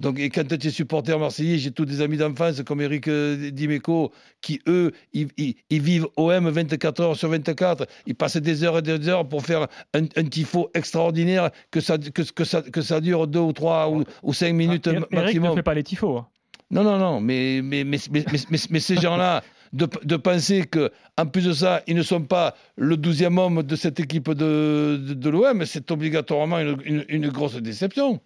Donc, 0.00 0.20
et 0.20 0.30
quand 0.30 0.44
tu 0.46 0.64
es 0.68 0.70
supporter 0.70 1.18
marseillais, 1.18 1.58
j'ai 1.58 1.72
tous 1.72 1.84
des 1.84 2.00
amis 2.00 2.16
d'enfance 2.18 2.62
comme 2.62 2.80
Eric 2.80 3.08
euh, 3.08 3.50
Dimeco, 3.50 4.12
qui 4.40 4.60
eux, 4.68 4.92
ils, 5.12 5.26
ils- 5.36 5.56
ils 5.70 5.82
vivent 5.82 6.06
OM 6.16 6.48
24 6.48 7.00
heures 7.00 7.16
sur 7.16 7.28
24. 7.30 7.84
Ils 8.06 8.14
passent 8.14 8.36
des 8.36 8.62
heures 8.62 8.78
et 8.78 8.82
des 8.82 9.08
heures 9.08 9.26
pour 9.28 9.44
faire 9.44 9.66
un, 9.94 10.04
un 10.04 10.24
tifo 10.24 10.70
extraordinaire, 10.74 11.50
que 11.72 11.80
ça, 11.80 11.98
que, 11.98 12.22
que 12.22 12.44
ça, 12.44 12.62
que 12.62 12.80
ça 12.80 13.00
dure 13.00 13.26
deux 13.26 13.40
ou 13.40 13.52
trois 13.52 13.90
ou, 13.90 14.04
ou 14.22 14.32
cinq 14.32 14.52
minutes 14.54 14.86
Ah, 14.86 14.92
ma- 14.92 14.98
Eric 14.98 15.12
ne 15.12 15.20
maximum. 15.20 15.54
fait 15.56 15.62
pas 15.64 15.74
les 15.74 15.82
tifos. 15.82 16.18
hein. 16.18 16.28
Non, 16.70 16.84
non, 16.84 16.96
non, 16.98 17.20
mais, 17.20 17.60
mais, 17.64 17.82
mais, 17.82 17.98
mais, 18.12 18.24
mais, 18.32 18.38
mais- 18.50 18.58
mais 18.70 18.80
ces 18.80 18.96
gens-là, 18.98 19.42
de, 19.72 19.88
de 20.04 20.16
penser 20.16 20.64
que 20.66 20.92
en 21.18 21.26
plus 21.26 21.44
de 21.44 21.52
ça, 21.52 21.82
ils 21.88 21.96
ne 21.96 22.02
sont 22.02 22.22
pas 22.22 22.54
le 22.76 22.96
douzième 22.96 23.36
homme 23.38 23.64
de 23.64 23.74
cette 23.74 23.98
équipe 23.98 24.30
de, 24.30 25.00
de, 25.08 25.14
de 25.14 25.28
l'OM, 25.28 25.64
c'est 25.66 25.90
obligatoirement 25.90 26.60
une, 26.60 26.76
une- 26.84 27.04
une 27.08 27.28
grosse 27.30 27.56
déception. 27.56 28.20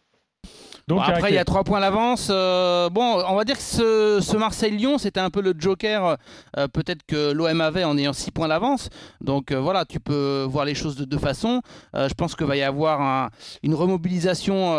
Donc, 0.89 0.99
Bon, 0.99 1.05
après, 1.05 1.31
il 1.31 1.35
y 1.35 1.39
a 1.39 1.45
trois 1.45 1.63
points 1.63 1.79
d'avance. 1.81 2.27
Euh, 2.29 2.91
bon, 2.91 3.23
on 3.29 3.37
va 3.37 3.45
dire 3.45 3.57
que 3.57 3.63
ce, 3.63 4.19
ce 4.21 4.37
Marseille-Lyon, 4.37 4.99
c'était 4.99 5.21
un 5.21 5.31
peu 5.31 5.41
le 5.41 5.55
joker 5.57 6.17
euh, 6.59 6.67
peut-être 6.67 7.03
que 7.07 7.31
l'OM 7.31 7.61
avait 7.61 7.85
en 7.85 7.97
ayant 7.97 8.13
six 8.13 8.33
points 8.33 8.49
d'avance. 8.49 8.89
Donc 9.21 9.53
euh, 9.53 9.61
voilà, 9.61 9.85
tu 9.85 10.01
peux 10.01 10.45
voir 10.51 10.65
les 10.65 10.75
choses 10.75 10.97
de 10.97 11.05
deux 11.05 11.19
façons. 11.19 11.63
Je 11.95 12.13
pense 12.15 12.35
qu'il 12.35 12.47
va 12.49 12.57
y 12.57 12.63
avoir 12.63 13.01
un- 13.01 13.31
une 13.63 13.75
remobilisation 13.75 14.75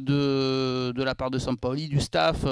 de, 0.00 0.90
de 0.92 1.02
la 1.02 1.14
part 1.14 1.30
de 1.30 1.38
Sampaoli, 1.38 1.88
du 1.88 2.00
staff, 2.00 2.46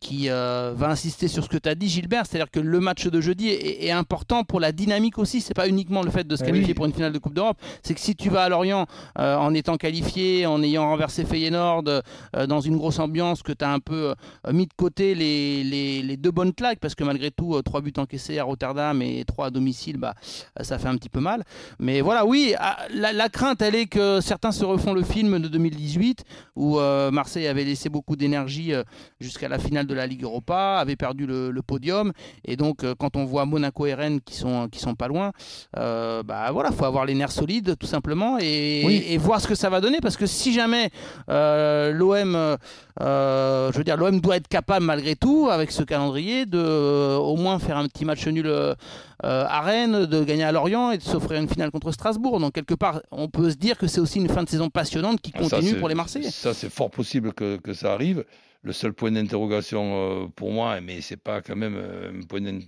qui 0.00 0.28
va 0.28 0.88
insister 0.88 1.28
sur 1.28 1.44
ce 1.44 1.48
que 1.50 1.58
tu 1.58 1.68
as 1.68 1.74
dit, 1.74 1.88
Gilbert. 1.88 2.24
C'est-à-dire 2.26 2.50
que 2.50 2.60
le 2.60 2.80
match 2.80 3.06
de 3.06 3.20
jeudi 3.20 3.50
est, 3.50 3.84
est 3.84 3.90
important 3.90 4.42
pour 4.42 4.58
la 4.60 4.72
dynamique 4.72 5.18
aussi. 5.18 5.42
C'est 5.42 5.54
pas 5.54 5.68
uniquement 5.68 6.02
le 6.02 6.10
fait 6.10 6.26
de 6.26 6.34
se 6.34 6.42
Eh 6.44 6.46
qualifier 6.46 6.68
oui. 6.68 6.74
pour 6.74 6.86
une 6.86 6.94
finale 6.94 7.12
de 7.12 7.18
Coupe 7.18 7.34
d'Europe. 7.34 7.58
C'est 7.82 7.92
que 7.94 8.00
si 8.00 8.16
tu 8.16 8.30
vas 8.30 8.44
à 8.44 8.48
Lorient 8.48 8.86
en 9.16 9.52
étant 9.52 9.76
qualifié, 9.76 10.46
en 10.46 10.62
ayant 10.62 10.84
renversé 10.88 11.24
Feyenoord, 11.26 11.65
euh, 11.86 12.46
dans 12.46 12.60
une 12.60 12.76
grosse 12.76 12.98
ambiance, 12.98 13.42
que 13.42 13.52
tu 13.52 13.64
as 13.64 13.72
un 13.72 13.78
peu 13.80 14.14
euh, 14.46 14.52
mis 14.52 14.66
de 14.66 14.72
côté 14.76 15.14
les, 15.14 15.64
les, 15.64 16.02
les 16.02 16.16
deux 16.16 16.30
bonnes 16.30 16.52
claques, 16.52 16.78
parce 16.80 16.94
que 16.94 17.04
malgré 17.04 17.30
tout, 17.30 17.54
euh, 17.54 17.62
trois 17.62 17.80
buts 17.80 17.92
encaissés 17.96 18.38
à 18.38 18.44
Rotterdam 18.44 19.00
et 19.02 19.24
trois 19.26 19.46
à 19.46 19.50
domicile, 19.50 19.96
bah, 19.98 20.14
ça 20.60 20.78
fait 20.78 20.88
un 20.88 20.96
petit 20.96 21.08
peu 21.08 21.20
mal. 21.20 21.42
Mais 21.78 22.00
voilà, 22.00 22.24
oui, 22.26 22.54
ah, 22.58 22.76
la, 22.94 23.12
la 23.12 23.28
crainte, 23.28 23.62
elle 23.62 23.74
est 23.74 23.86
que 23.86 24.20
certains 24.20 24.52
se 24.52 24.64
refont 24.64 24.92
le 24.94 25.02
film 25.02 25.38
de 25.38 25.48
2018, 25.48 26.24
où 26.56 26.78
euh, 26.78 27.10
Marseille 27.10 27.46
avait 27.46 27.64
laissé 27.64 27.88
beaucoup 27.88 28.16
d'énergie 28.16 28.72
jusqu'à 29.20 29.48
la 29.48 29.58
finale 29.58 29.86
de 29.86 29.94
la 29.94 30.06
Ligue 30.06 30.22
Europa, 30.24 30.78
avait 30.78 30.96
perdu 30.96 31.26
le, 31.26 31.50
le 31.50 31.62
podium, 31.62 32.12
et 32.44 32.56
donc 32.56 32.84
quand 32.98 33.16
on 33.16 33.24
voit 33.24 33.44
Monaco 33.46 33.86
et 33.86 33.94
Rennes 33.94 34.20
qui 34.20 34.34
sont, 34.34 34.68
qui 34.68 34.78
sont 34.78 34.94
pas 34.94 35.08
loin, 35.08 35.32
euh, 35.76 36.22
bah 36.22 36.50
voilà, 36.52 36.72
faut 36.72 36.84
avoir 36.84 37.04
les 37.04 37.14
nerfs 37.14 37.32
solides 37.32 37.76
tout 37.78 37.86
simplement 37.86 38.38
et, 38.38 38.82
Oui. 38.84 39.04
et 39.08 39.18
voir 39.18 39.40
ce 39.40 39.48
que 39.48 39.54
ça 39.54 39.70
va 39.70 39.80
donner, 39.80 39.98
parce 40.00 40.16
que 40.16 40.26
si 40.26 40.52
jamais 40.52 40.90
euh, 41.30 41.55
euh, 41.56 41.92
l'OM, 41.92 42.56
euh, 43.00 43.72
je 43.72 43.78
veux 43.78 43.84
dire, 43.84 43.96
l'OM 43.96 44.20
doit 44.20 44.36
être 44.36 44.48
capable 44.48 44.84
malgré 44.86 45.16
tout, 45.16 45.48
avec 45.50 45.70
ce 45.70 45.82
calendrier, 45.82 46.46
de 46.46 46.58
euh, 46.58 47.16
au 47.16 47.36
moins 47.36 47.58
faire 47.58 47.76
un 47.78 47.86
petit 47.88 48.04
match 48.04 48.26
nul 48.26 48.46
euh, 48.46 48.74
à 49.22 49.60
Rennes, 49.62 50.06
de 50.06 50.24
gagner 50.24 50.44
à 50.44 50.52
Lorient 50.52 50.90
et 50.92 50.98
de 50.98 51.02
s'offrir 51.02 51.40
une 51.40 51.48
finale 51.48 51.70
contre 51.70 51.90
Strasbourg. 51.92 52.38
Donc 52.40 52.52
quelque 52.52 52.74
part, 52.74 53.00
on 53.10 53.28
peut 53.28 53.50
se 53.50 53.56
dire 53.56 53.76
que 53.78 53.86
c'est 53.86 54.00
aussi 54.00 54.18
une 54.18 54.28
fin 54.28 54.42
de 54.42 54.48
saison 54.48 54.68
passionnante 54.70 55.20
qui 55.20 55.32
Ah, 55.34 55.42
ça, 55.44 55.56
continue 55.56 55.78
pour 55.78 55.88
les 55.88 55.94
Marseillais. 55.94 56.30
Ça, 56.30 56.54
c'est 56.54 56.70
fort 56.70 56.90
possible 56.90 57.32
que, 57.32 57.56
que 57.56 57.72
ça 57.74 57.92
arrive. 57.92 58.24
Le 58.62 58.72
seul 58.72 58.92
point 58.92 59.12
d'interrogation 59.12 59.82
euh, 59.94 60.26
pour 60.34 60.50
moi, 60.50 60.80
mais 60.80 61.00
c'est 61.00 61.16
pas 61.22 61.40
quand 61.40 61.54
même 61.56 61.76
euh, 61.76 62.10
un 62.20 62.26
point 62.26 62.40
d'inter- 62.40 62.66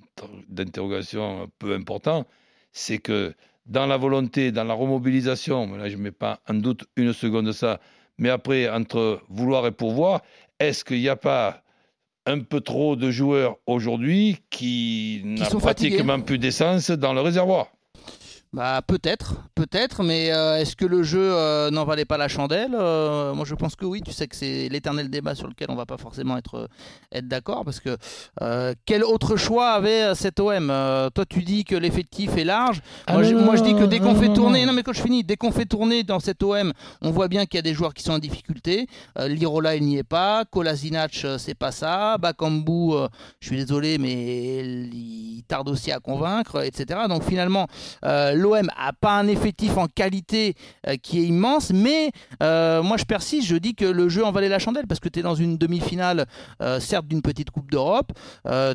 d'interrogation 0.48 1.48
peu 1.58 1.74
important, 1.74 2.24
c'est 2.72 2.98
que 2.98 3.34
dans 3.66 3.86
la 3.86 3.96
volonté, 3.96 4.52
dans 4.52 4.64
la 4.64 4.74
remobilisation, 4.74 5.76
là 5.76 5.88
je 5.88 5.96
ne 5.96 6.02
mets 6.02 6.10
pas 6.12 6.38
en 6.48 6.54
doute 6.54 6.84
une 6.96 7.12
seconde 7.12 7.46
de 7.46 7.52
ça, 7.52 7.80
mais 8.18 8.30
après, 8.30 8.68
entre 8.68 9.22
vouloir 9.28 9.66
et 9.66 9.72
pourvoir, 9.72 10.22
est-ce 10.58 10.84
qu'il 10.84 11.00
n'y 11.00 11.08
a 11.08 11.16
pas 11.16 11.62
un 12.26 12.40
peu 12.40 12.60
trop 12.60 12.96
de 12.96 13.10
joueurs 13.10 13.56
aujourd'hui 13.66 14.38
qui 14.50 15.22
n'ont 15.24 15.44
fatigués. 15.44 15.60
pratiquement 15.60 16.20
plus 16.20 16.38
d'essence 16.38 16.90
dans 16.90 17.14
le 17.14 17.20
réservoir? 17.20 17.68
Bah 18.54 18.80
peut-être, 18.86 19.42
peut-être, 19.54 20.02
mais 20.02 20.32
euh, 20.32 20.56
est-ce 20.56 20.74
que 20.74 20.86
le 20.86 21.02
jeu 21.02 21.20
euh, 21.20 21.70
n'en 21.70 21.84
valait 21.84 22.06
pas 22.06 22.16
la 22.16 22.28
chandelle 22.28 22.74
Euh, 22.74 23.34
Moi 23.34 23.44
je 23.44 23.54
pense 23.54 23.76
que 23.76 23.84
oui, 23.84 24.00
tu 24.00 24.10
sais 24.10 24.26
que 24.26 24.34
c'est 24.34 24.70
l'éternel 24.70 25.10
débat 25.10 25.34
sur 25.34 25.48
lequel 25.48 25.66
on 25.70 25.74
va 25.74 25.84
pas 25.84 25.98
forcément 25.98 26.38
être, 26.38 26.66
être 27.12 27.28
d'accord, 27.28 27.66
parce 27.66 27.78
que 27.78 27.98
quel 28.86 29.04
autre 29.04 29.36
choix 29.36 29.72
avait 29.72 30.14
cet 30.14 30.40
OM 30.40 30.68
Toi 30.68 31.24
tu 31.28 31.42
dis 31.42 31.64
que 31.64 31.76
l'effectif 31.76 32.38
est 32.38 32.44
large, 32.44 32.80
Ah 33.06 33.12
moi, 33.14 33.22
non, 33.22 33.28
je, 33.28 33.34
non, 33.34 33.44
moi, 33.44 33.56
je 33.56 33.64
dis 33.64 33.74
que 33.74 33.84
dès 33.84 34.00
qu'on 34.00 34.14
fait 34.14 34.32
tourner, 34.32 34.64
non. 34.64 34.72
mais 34.72 34.82
quand 34.82 34.94
je 34.94 35.02
finis, 35.02 35.24
dès 35.24 35.36
qu'on 35.36 35.52
fait 35.52 35.66
tourner 35.66 36.02
dans 36.02 36.18
cet 36.20 36.42
OM, 36.42 36.72
on 37.02 37.10
voit 37.10 37.28
bien 37.28 37.44
qu'il 37.44 37.56
y 37.56 37.58
a 37.58 37.62
des 37.62 37.74
joueurs 37.74 37.92
qui 37.92 38.02
sont 38.02 38.12
en 38.12 38.18
difficulté, 38.18 38.86
Lirola 39.18 39.76
il 39.76 39.82
n'y 39.84 39.98
est 39.98 40.02
pas, 40.04 40.46
Kolasinac 40.46 41.26
c'est 41.36 41.54
pas 41.54 41.70
ça, 41.70 42.16
Bakambu, 42.16 42.92
je 43.40 43.46
suis 43.46 43.56
désolé 43.56 43.98
mais 43.98 44.64
il 44.64 45.42
tarde 45.46 45.68
aussi 45.68 45.92
à 45.92 46.00
convaincre, 46.00 46.64
etc. 46.64 47.00
Donc 47.10 47.24
finalement 47.24 47.66
l'OM 48.38 48.68
a 48.76 48.92
pas 48.92 49.18
un 49.18 49.26
effectif 49.28 49.76
en 49.76 49.86
qualité 49.86 50.54
euh, 50.86 50.96
qui 50.96 51.18
est 51.20 51.24
immense, 51.24 51.70
mais 51.72 52.10
euh, 52.42 52.82
moi 52.82 52.96
je 52.96 53.04
persiste, 53.04 53.46
je 53.46 53.56
dis 53.56 53.74
que 53.74 53.84
le 53.84 54.08
jeu 54.08 54.24
en 54.24 54.32
valait 54.32 54.48
la 54.48 54.58
chandelle 54.58 54.86
parce 54.86 55.00
que 55.00 55.08
tu 55.08 55.18
es 55.20 55.22
dans 55.22 55.34
une 55.34 55.58
demi-finale, 55.58 56.26
euh, 56.62 56.80
certes 56.80 57.06
d'une 57.06 57.22
petite 57.22 57.50
Coupe 57.50 57.70
d'Europe, 57.70 58.12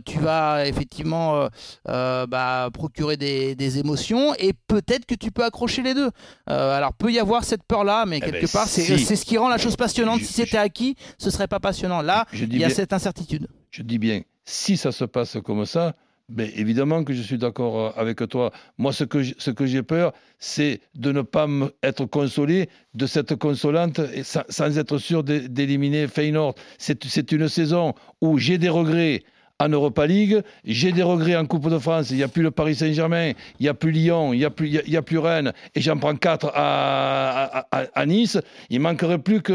tu 0.05 0.19
vas 0.19 0.65
effectivement 0.67 1.47
bah, 1.85 2.69
procurer 2.73 3.17
des, 3.17 3.55
des 3.55 3.79
émotions 3.79 4.33
et 4.39 4.53
peut-être 4.67 5.05
que 5.05 5.15
tu 5.15 5.31
peux 5.31 5.43
accrocher 5.43 5.81
les 5.81 5.93
deux. 5.93 6.09
Alors 6.47 6.93
peut 6.93 7.11
y 7.11 7.19
avoir 7.19 7.43
cette 7.43 7.63
peur-là, 7.63 8.05
mais 8.05 8.17
Eh 8.17 8.21
quelque 8.21 8.41
ben, 8.45 8.47
part 8.51 8.67
c'est 8.67 8.81
si. 8.81 8.99
c'est 9.05 9.15
ce 9.15 9.25
qui 9.25 9.37
rend 9.37 9.49
la 9.49 9.57
chose 9.57 9.75
passionnante. 9.75 10.19
Je- 10.19 10.25
si 10.25 10.33
c'était 10.33 10.57
acquis, 10.57 10.95
ce 11.17 11.29
serait 11.29 11.47
pas 11.47 11.59
passionnant. 11.59 12.01
Là, 12.01 12.25
il 12.33 12.39
y 12.57 12.63
a 12.63 12.67
bien- 12.67 12.69
cette 12.69 12.93
incertitude. 12.93 13.47
je 13.71 13.83
dis 13.83 13.97
bien, 13.99 14.21
si 14.45 14.77
ça 14.77 14.91
se 14.91 15.05
passe 15.05 15.37
comme 15.43 15.65
ça, 15.65 15.95
ben 16.33 16.49
évidemment 16.55 17.03
que 17.03 17.13
je 17.13 17.21
suis 17.21 17.37
d'accord 17.37 17.79
euh, 17.79 18.01
avec 18.01 18.27
toi. 18.29 18.51
Moi, 18.77 18.91
ce 18.91 19.03
que 19.03 19.23
ce 19.23 19.51
que 19.51 19.65
j'ai 19.65 19.83
peur, 19.83 20.13
c'est 20.39 20.81
de 20.95 21.11
ne 21.11 21.21
pas 21.21 21.47
être 21.83 22.05
consolé 22.05 22.69
de 22.95 23.05
cette 23.05 23.35
consolante 23.35 24.01
sans, 24.23 24.77
être 24.77 24.97
sûr 24.97 25.23
d'é- 25.23 25.47
d'éliminer 25.47 26.07
Feyenoord. 26.07 26.55
C'est 26.77 27.03
c'est 27.05 27.31
une 27.31 27.47
saison 27.47 27.93
où 28.21 28.37
j'ai 28.37 28.57
des 28.57 28.69
regrets 28.69 29.23
en 29.59 29.69
Europa 29.69 30.05
League, 30.07 30.41
j'ai 30.65 30.91
des 30.91 31.03
regrets 31.03 31.35
en 31.37 31.45
Coupe 31.45 31.69
de 31.69 31.77
France. 31.79 32.09
Il 32.09 32.17
n'y 32.17 32.23
a 32.23 32.27
plus 32.27 32.41
le 32.43 32.51
Paris 32.51 32.75
Saint-Germain, 32.75 33.31
il 33.59 33.63
n'y 33.63 33.69
a 33.69 33.73
plus 33.73 33.91
Lyon, 33.91 34.33
il 34.33 34.39
n'y 34.39 34.45
a, 34.45 34.49
plus- 34.49 34.67
il 34.67 34.73
y 34.73 34.77
a- 34.79 34.81
il 34.85 34.91
y 34.91 34.97
a 34.97 35.01
plus 35.01 35.19
Rennes, 35.19 35.53
et 35.75 35.79
j'en 35.81 35.95
prends 35.97 36.15
quatre 36.15 36.51
à, 36.53 37.59
à- 37.59 37.65
à- 37.71 37.85
à 37.93 38.05
Nice. 38.05 38.37
Il 38.69 38.79
manquerait 38.81 39.19
plus 39.19 39.41
qu'on 39.41 39.53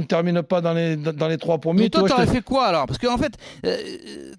ne 0.00 0.04
termine 0.04 0.42
pas 0.42 0.60
dans 0.60 0.72
les, 0.72 0.96
dans 0.96 1.28
les 1.28 1.36
trois 1.36 1.58
premiers. 1.58 1.82
Mais 1.82 1.88
toi, 1.90 2.08
t'aurais 2.08 2.26
te- 2.26 2.32
fait 2.32 2.40
quoi 2.42 2.66
alors? 2.66 2.86
Parce 2.86 2.98
qu'en 2.98 3.18
fait, 3.18 3.32
euh, 3.66 3.76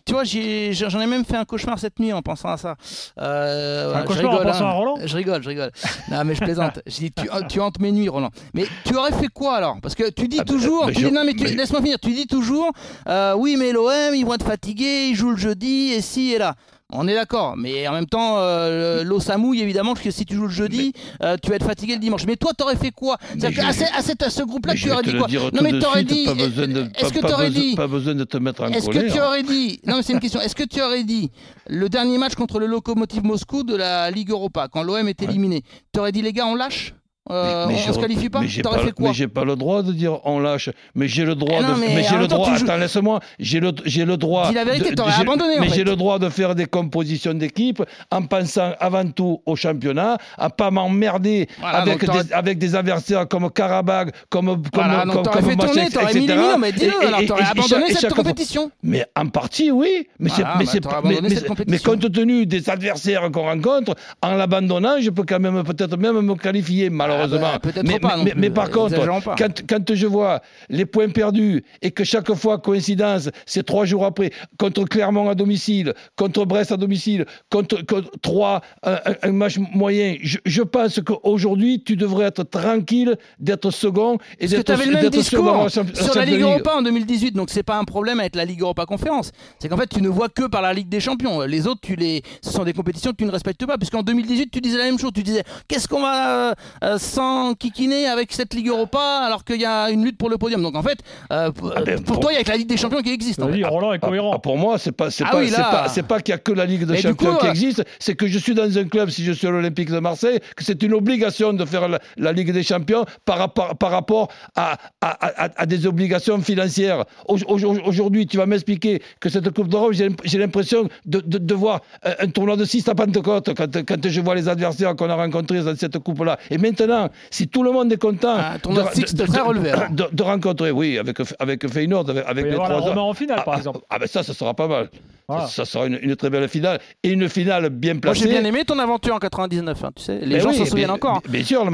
tu 0.05 0.13
vois, 0.13 0.23
j'en 0.23 0.99
ai 1.01 1.07
même 1.07 1.25
fait 1.25 1.37
un 1.37 1.45
cauchemar 1.45 1.77
cette 1.77 1.99
nuit 1.99 2.13
en 2.13 2.21
pensant 2.21 2.49
à 2.49 2.57
ça. 2.57 2.75
Euh, 3.19 3.87
Un 3.87 3.89
voilà, 3.91 4.05
cauchemar 4.07 4.31
en 4.33 4.37
rigole, 4.37 4.51
pensant 4.51 4.65
hein. 4.65 4.69
à 4.69 4.73
Roland? 4.73 4.95
Je 5.03 5.15
rigole, 5.15 5.43
je 5.43 5.49
rigole. 5.49 5.71
Non, 6.09 6.23
mais 6.25 6.35
je 6.35 6.39
plaisante. 6.41 6.79
Je 6.87 6.97
dis, 6.97 7.11
tu, 7.11 7.27
tu 7.49 7.59
hantes 7.59 7.79
mes 7.79 7.91
nuits, 7.91 8.09
Roland. 8.09 8.29
Mais 8.53 8.65
tu 8.85 8.95
aurais 8.95 9.11
fait 9.11 9.27
quoi 9.27 9.55
alors? 9.57 9.77
Parce 9.81 9.95
que 9.95 10.09
tu 10.09 10.27
dis 10.27 10.37
Ah, 10.41 10.45
toujours. 10.45 10.87
tu 10.87 11.01
je- 11.01 11.07
dis, 11.07 11.11
non, 11.13 11.23
mais- 11.25 11.33
laisse-moi 11.33 11.81
finir. 11.81 11.97
Tu 12.01 12.11
dis 12.11 12.27
toujours, 12.27 12.71
euh, 13.07 13.33
oui, 13.37 13.55
mais 13.57 13.71
l'OM, 13.71 14.13
ils 14.15 14.25
vont 14.25 14.33
être 14.33 14.45
fatigués, 14.45 15.00
ils 15.09 15.15
jouent 15.15 15.31
le 15.31 15.37
jeudi, 15.37 15.91
et 15.93 16.01
si 16.01 16.31
et 16.33 16.37
là. 16.37 16.55
On 16.93 17.07
est 17.07 17.13
d'accord, 17.13 17.55
mais 17.55 17.87
en 17.87 17.93
même 17.93 18.05
temps, 18.05 18.35
euh, 18.39 19.05
l'eau 19.05 19.21
ça 19.21 19.37
mouille 19.37 19.61
évidemment, 19.61 19.93
parce 19.93 20.03
que 20.03 20.11
si 20.11 20.25
tu 20.25 20.35
joues 20.35 20.47
le 20.47 20.49
jeudi, 20.49 20.91
euh, 21.23 21.37
tu 21.41 21.49
vas 21.49 21.55
être 21.55 21.65
fatigué 21.65 21.93
le 21.93 21.99
dimanche. 22.01 22.25
Mais 22.27 22.35
toi, 22.35 22.51
t'aurais 22.53 22.75
fait 22.75 22.91
quoi? 22.91 23.15
C'est-à-dire 23.39 23.63
qu'à 23.63 23.71
ce- 23.71 24.29
ce 24.29 24.43
groupe-là, 24.43 24.73
tu 24.75 24.91
aurais 24.91 25.01
dit 25.03 25.11
quoi? 25.17 25.27
Non, 25.53 25.61
mais 25.63 25.79
t'aurais 25.79 26.03
dit. 26.03 26.25
De, 26.25 26.81
Est-ce 26.99 27.13
que 27.13 27.19
t'aurais 27.29 27.49
dit 27.61 27.75
Pas 27.77 27.87
besoin 27.87 28.13
de 28.13 28.25
te 28.25 28.35
mettre 28.35 28.63
en 28.63 28.67
est-ce 28.67 28.89
que 28.89 29.09
tu 29.13 29.19
aurais 29.21 29.43
dit 29.43 29.79
Non, 29.87 29.95
mais 29.97 30.03
c'est 30.03 30.11
une 30.11 30.19
question. 30.19 30.41
Est-ce 30.41 30.53
que 30.55 30.65
tu 30.65 30.81
aurais 30.81 31.05
dit 31.05 31.31
le 31.69 31.87
dernier 31.87 32.17
match 32.17 32.35
contre 32.35 32.59
le 32.59 32.65
Lokomotiv 32.65 33.23
Moscou 33.23 33.63
de 33.63 33.77
la 33.77 34.11
Ligue 34.11 34.31
Europa 34.31 34.67
quand 34.69 34.83
l'OM 34.83 35.07
est 35.07 35.21
éliminé 35.23 35.63
Tu 35.93 35.99
aurais 36.01 36.11
dit 36.11 36.21
les 36.21 36.33
gars, 36.33 36.45
on 36.47 36.55
lâche? 36.55 36.93
Euh, 37.29 37.67
Mais- 37.67 37.73
mais 37.75 37.79
On, 37.79 37.87
je- 37.87 37.93
se 37.93 37.99
qualifie 37.99 38.29
pas 38.29 38.41
mais 38.41 38.47
j'ai 38.47 38.63
pas, 38.63 38.79
fait 38.79 38.91
quoi 38.93 39.09
mais 39.09 39.13
j'ai 39.13 39.27
pas 39.27 39.45
le 39.45 39.55
droit 39.55 39.83
de 39.83 39.91
dire 39.93 40.17
on 40.25 40.39
lâche. 40.39 40.69
Mais 40.95 41.07
j'ai 41.07 41.23
le 41.23 41.35
droit 41.35 41.57
Eh 41.59 41.61
non, 41.61 41.75
de. 41.75 41.79
mais 41.79 41.93
Mais, 41.95 42.03
j'ai 42.03 42.17
le 42.17 42.25
droit. 42.25 42.55
joues- 42.55 42.63
Attends, 42.65 42.77
laisse-moi. 42.77 43.19
J'ai 43.37 43.59
le, 43.59 43.71
j'ai 43.85 44.05
le 44.05 44.17
droit. 44.17 44.47
Dis 44.49 44.55
la 44.55 44.63
vérité, 44.65 44.95
de- 44.95 45.01
abandonné, 45.01 45.59
Mais 45.59 45.69
j'ai 45.69 45.83
le 45.83 45.95
droit 45.95 46.17
de 46.17 46.29
faire 46.29 46.55
des 46.55 46.65
compositions 46.65 47.35
d'équipe 47.35 47.83
en 48.11 48.23
pensant 48.23 48.71
avant 48.79 49.05
tout 49.07 49.39
au 49.45 49.55
championnat, 49.55 50.17
à 50.35 50.49
pas 50.49 50.71
m'emmerder 50.71 51.47
Voilà, 51.59 51.77
avec, 51.81 52.03
des, 52.09 52.33
avec 52.33 52.57
des 52.57 52.75
adversaires 52.75 53.27
comme 53.27 53.51
Karabag, 53.51 54.09
comme 54.29 54.47
comme 54.47 54.63
Voilà, 54.73 55.03
comme, 55.03 55.21
t'aurais 55.21 55.41
comme 55.41 55.49
fait 55.51 55.55
tourner, 55.57 55.89
t'aurais 55.91 56.13
mis 56.15 56.23
etc. 56.23 56.39
millions, 56.39 56.57
mais 56.57 56.71
dis-le, 56.71 57.07
alors 57.07 57.25
t'aurais 57.27 57.43
et 57.43 57.45
abandonné 57.45 57.85
chaque- 57.89 57.97
cette 57.99 58.13
compétition. 58.15 58.71
Mais 58.81 59.05
en 59.15 59.27
partie, 59.27 59.69
oui. 59.69 60.07
Mais 60.19 60.29
Voilà, 60.31 60.55
bah, 60.55 60.65
c'est 60.65 61.67
mais, 61.67 61.77
compte 61.77 62.11
tenu 62.11 62.47
des 62.47 62.67
adversaires 62.67 63.29
qu'on 63.31 63.43
rencontre, 63.43 63.93
en 64.23 64.31
l'abandonnant, 64.33 64.95
je 64.99 65.11
peux 65.11 65.23
quand 65.23 65.39
même 65.39 65.63
peut-être 65.63 65.97
même 65.97 66.19
me 66.21 66.33
qualifier 66.33 66.89
malheureusement. 67.11 67.39
bah, 67.53 67.59
peut-être 67.59 67.87
mais, 67.87 67.99
pas 67.99 68.17
mais, 68.35 68.49
par 68.49 68.69
contre, 68.69 68.93
exagérons 68.93 69.21
pas. 69.21 69.35
quand, 69.37 69.67
quand 69.67 69.93
je 69.93 70.07
vois 70.07 70.41
les 70.69 70.85
points 70.85 71.09
perdus 71.09 71.63
et 71.81 71.91
que 71.91 72.03
chaque 72.03 72.33
fois 72.33 72.57
coïncidence, 72.57 73.29
c'est 73.45 73.65
trois 73.65 73.85
jours 73.85 74.05
après, 74.05 74.31
contre 74.57 74.83
Clermont 74.85 75.29
à 75.29 75.35
domicile, 75.35 75.93
contre 76.15 76.45
Brest 76.45 76.71
à 76.71 76.77
domicile, 76.77 77.25
contre, 77.49 77.85
contre 77.85 78.11
Troyes, 78.21 78.61
un, 78.83 79.31
match 79.31 79.57
moyen, 79.57 80.15
je, 80.21 80.37
je 80.45 80.61
pense 80.61 80.99
qu'aujourd'hui 81.01 81.83
tu 81.83 81.95
devrais 81.95 82.25
être 82.25 82.43
tranquille 82.43 83.17
d'être 83.39 83.71
second 83.71 84.15
et 84.39 84.47
Parce 84.47 84.51
que 84.51 84.57
d'être 84.57 84.65
tu 84.65 84.71
avais 84.71 84.85
le 84.85 84.93
même 84.93 85.09
discours 85.09 85.69
sur 85.69 86.15
la 86.15 86.25
Ligue. 86.25 86.41
Europa 86.41 86.75
en 86.75 86.81
2018, 86.81 87.31
donc 87.31 87.49
c'est 87.49 87.63
pas 87.63 87.77
un 87.77 87.83
problème 87.83 88.19
avec 88.19 88.35
la 88.35 88.45
Ligue 88.45 88.61
Europa 88.61 88.85
Conférence. 88.85 89.31
C'est 89.59 89.69
qu'en 89.69 89.77
fait 89.77 89.87
tu 89.87 90.01
ne 90.01 90.09
vois 90.09 90.29
que 90.29 90.47
par 90.47 90.61
la 90.61 90.73
Ligue 90.73 90.89
des 90.89 90.99
Champions. 90.99 91.41
Les 91.41 91.67
autres, 91.67 91.81
tu 91.81 91.95
les, 91.95 92.23
ce 92.41 92.51
sont 92.51 92.63
des 92.63 92.73
compétitions 92.73 93.11
que 93.11 93.17
tu 93.17 93.25
ne 93.25 93.31
respectes 93.31 93.65
pas, 93.65 93.77
puisqu'en 93.77 94.03
2018 94.03 94.49
tu 94.51 94.61
disais 94.61 94.77
la 94.77 94.85
même 94.85 94.99
chose. 94.99 95.11
Tu 95.13 95.23
disais 95.23 95.43
qu'est-ce 95.67 95.87
qu'on 95.87 96.01
va 96.01 96.55
euh, 96.83 96.97
euh, 97.01 97.05
s'enquiquiner 97.51 98.07
avec 98.07 98.31
cette 98.33 98.53
Ligue 98.53 98.67
Europa 98.69 98.99
alors 99.25 99.43
qu'il 99.43 99.59
y 99.61 99.65
a 99.65 99.89
une 99.89 100.03
lutte 100.03 100.17
pour 100.17 100.29
le 100.29 100.37
podium. 100.37 100.61
Donc 100.61 100.75
en 100.75 100.83
fait, 100.83 100.99
euh, 101.31 101.51
pour, 101.51 101.73
Ah 101.75 101.81
ben, 101.81 101.95
pour 101.97 102.13
pour- 102.15 102.19
toi 102.21 102.33
il 102.33 102.37
y 102.37 102.39
a 102.39 102.43
que 102.43 102.49
la 102.49 102.57
Ligue 102.57 102.67
des 102.69 102.77
Champions 102.77 103.01
qui 103.01 103.11
existe. 103.11 103.41
en 103.41 103.45
fait. 103.47 103.51
Vas-y, 103.53 103.63
Roland 103.63 103.93
est 103.93 103.99
Ah, 104.01 104.07
cohérent. 104.07 104.31
ah, 104.35 104.39
pour 104.39 104.57
moi, 104.57 104.77
c'est 104.77 104.91
pas, 104.91 105.09
c'est 105.11 105.23
Ah 105.25 105.31
pas, 105.31 105.39
oui, 105.39 105.51
pas, 105.51 105.87
c'est 105.89 106.03
pas 106.07 106.19
qu'il 106.21 106.31
y 106.33 106.35
a 106.35 106.37
que 106.37 106.51
la 106.51 106.65
Ligue 106.65 106.85
des 106.85 106.97
Champions 106.97 107.33
coup, 107.33 107.37
qui 107.39 107.47
euh, 107.47 107.51
existe, 107.51 107.83
c'est 107.99 108.15
que 108.15 108.27
je 108.27 108.37
suis 108.37 108.53
dans 108.53 108.77
un 108.77 108.83
club, 108.85 109.09
si 109.09 109.23
je 109.23 109.31
suis 109.31 109.47
à 109.47 109.51
l'Olympique 109.51 109.89
de 109.91 109.99
Marseille, 109.99 110.39
que 110.55 110.63
c'est 110.63 110.81
une 110.83 110.93
obligation 110.93 111.53
de 111.53 111.65
faire 111.65 111.87
la, 111.87 111.99
la 112.17 112.31
Ligue 112.31 112.51
des 112.51 112.63
Champions 112.63 113.05
par 113.25 113.37
rapport, 113.37 113.75
par 113.77 113.91
rapport 113.91 114.29
à, 114.55 114.77
à, 115.01 115.43
à- 115.45 115.49
à 115.55 115.65
des 115.65 115.85
obligations 115.85 116.39
financières. 116.41 117.05
Au- 117.27 117.37
au- 117.47 117.61
Aujourd'hui, 117.85 118.27
tu 118.27 118.37
vas 118.37 118.45
m'expliquer 118.45 119.01
que 119.19 119.29
cette 119.29 119.49
Coupe 119.51 119.67
d'Europe, 119.67 119.93
j'ai 119.93 120.09
j'ai 120.23 120.37
l'impression 120.37 120.87
de, 121.05 121.19
de, 121.19 121.37
de 121.37 121.53
voir 121.53 121.81
un, 122.03 122.25
un 122.25 122.27
tournoi 122.27 122.55
de 122.57 122.65
6 122.65 122.87
à 122.89 122.95
Pentecôte 122.95 123.53
quand, 123.55 123.83
quand 123.85 124.07
je 124.09 124.21
vois 124.21 124.35
les 124.35 124.47
adversaires 124.49 124.95
qu'on 124.95 125.09
a 125.09 125.15
rencontrés 125.15 125.61
dans 125.61 125.75
cette 125.75 125.97
Coupe-là. 125.99 126.37
Et 126.49 126.57
maintenant, 126.57 126.90
si 127.29 127.47
tout 127.47 127.63
le 127.63 127.71
monde 127.71 127.91
est 127.91 127.97
content 128.01 128.35
Un 128.35 128.59
tournoi 128.59 128.83
de 128.83 128.95
six 129.05 129.13
de 129.15 129.25
très 129.25 129.41
relevé, 129.41 129.71
de, 129.91 130.05
de 130.11 130.23
rencontrer, 130.23 130.71
oui, 130.71 130.97
avec, 130.97 131.17
avec 131.39 131.67
Feyenoord, 131.67 132.09
avec, 132.09 132.23
avec 132.27 132.45
les 132.45 132.53
trois 132.53 132.67
Roma 132.79 133.01
en 133.01 133.13
finale, 133.13 133.37
ah, 133.39 133.43
par 133.43 133.53
ah, 133.55 133.57
exemple. 133.57 133.79
Ah, 133.89 133.99
ben 133.99 134.07
ça, 134.07 134.23
ça 134.23 134.33
sera 134.33 134.53
pas 134.53 134.67
mal. 134.67 134.89
Voilà. 135.27 135.47
Ça, 135.47 135.63
ça 135.63 135.65
sera 135.65 135.85
une, 135.85 135.97
une 136.01 136.15
très 136.15 136.29
belle 136.29 136.49
finale. 136.49 136.79
Et 137.03 137.09
une 137.09 137.29
finale 137.29 137.69
bien 137.69 137.93
Moi 137.93 138.01
placée. 138.01 138.21
j'ai 138.21 138.27
bien 138.29 138.43
aimé 138.43 138.63
ton 138.65 138.77
aventure 138.79 139.15
en 139.15 139.19
99, 139.19 139.83
hein, 139.83 139.89
tu 139.95 140.03
sais. 140.03 140.19
Les 140.19 140.35
Ben 140.35 140.41
gens 140.41 140.49
oui, 140.49 140.57
s'en 140.57 140.65
souviennent 140.65 140.89
encore. 140.89 141.21
Bien 141.29 141.43
sûr, 141.43 141.63
elle 141.63 141.69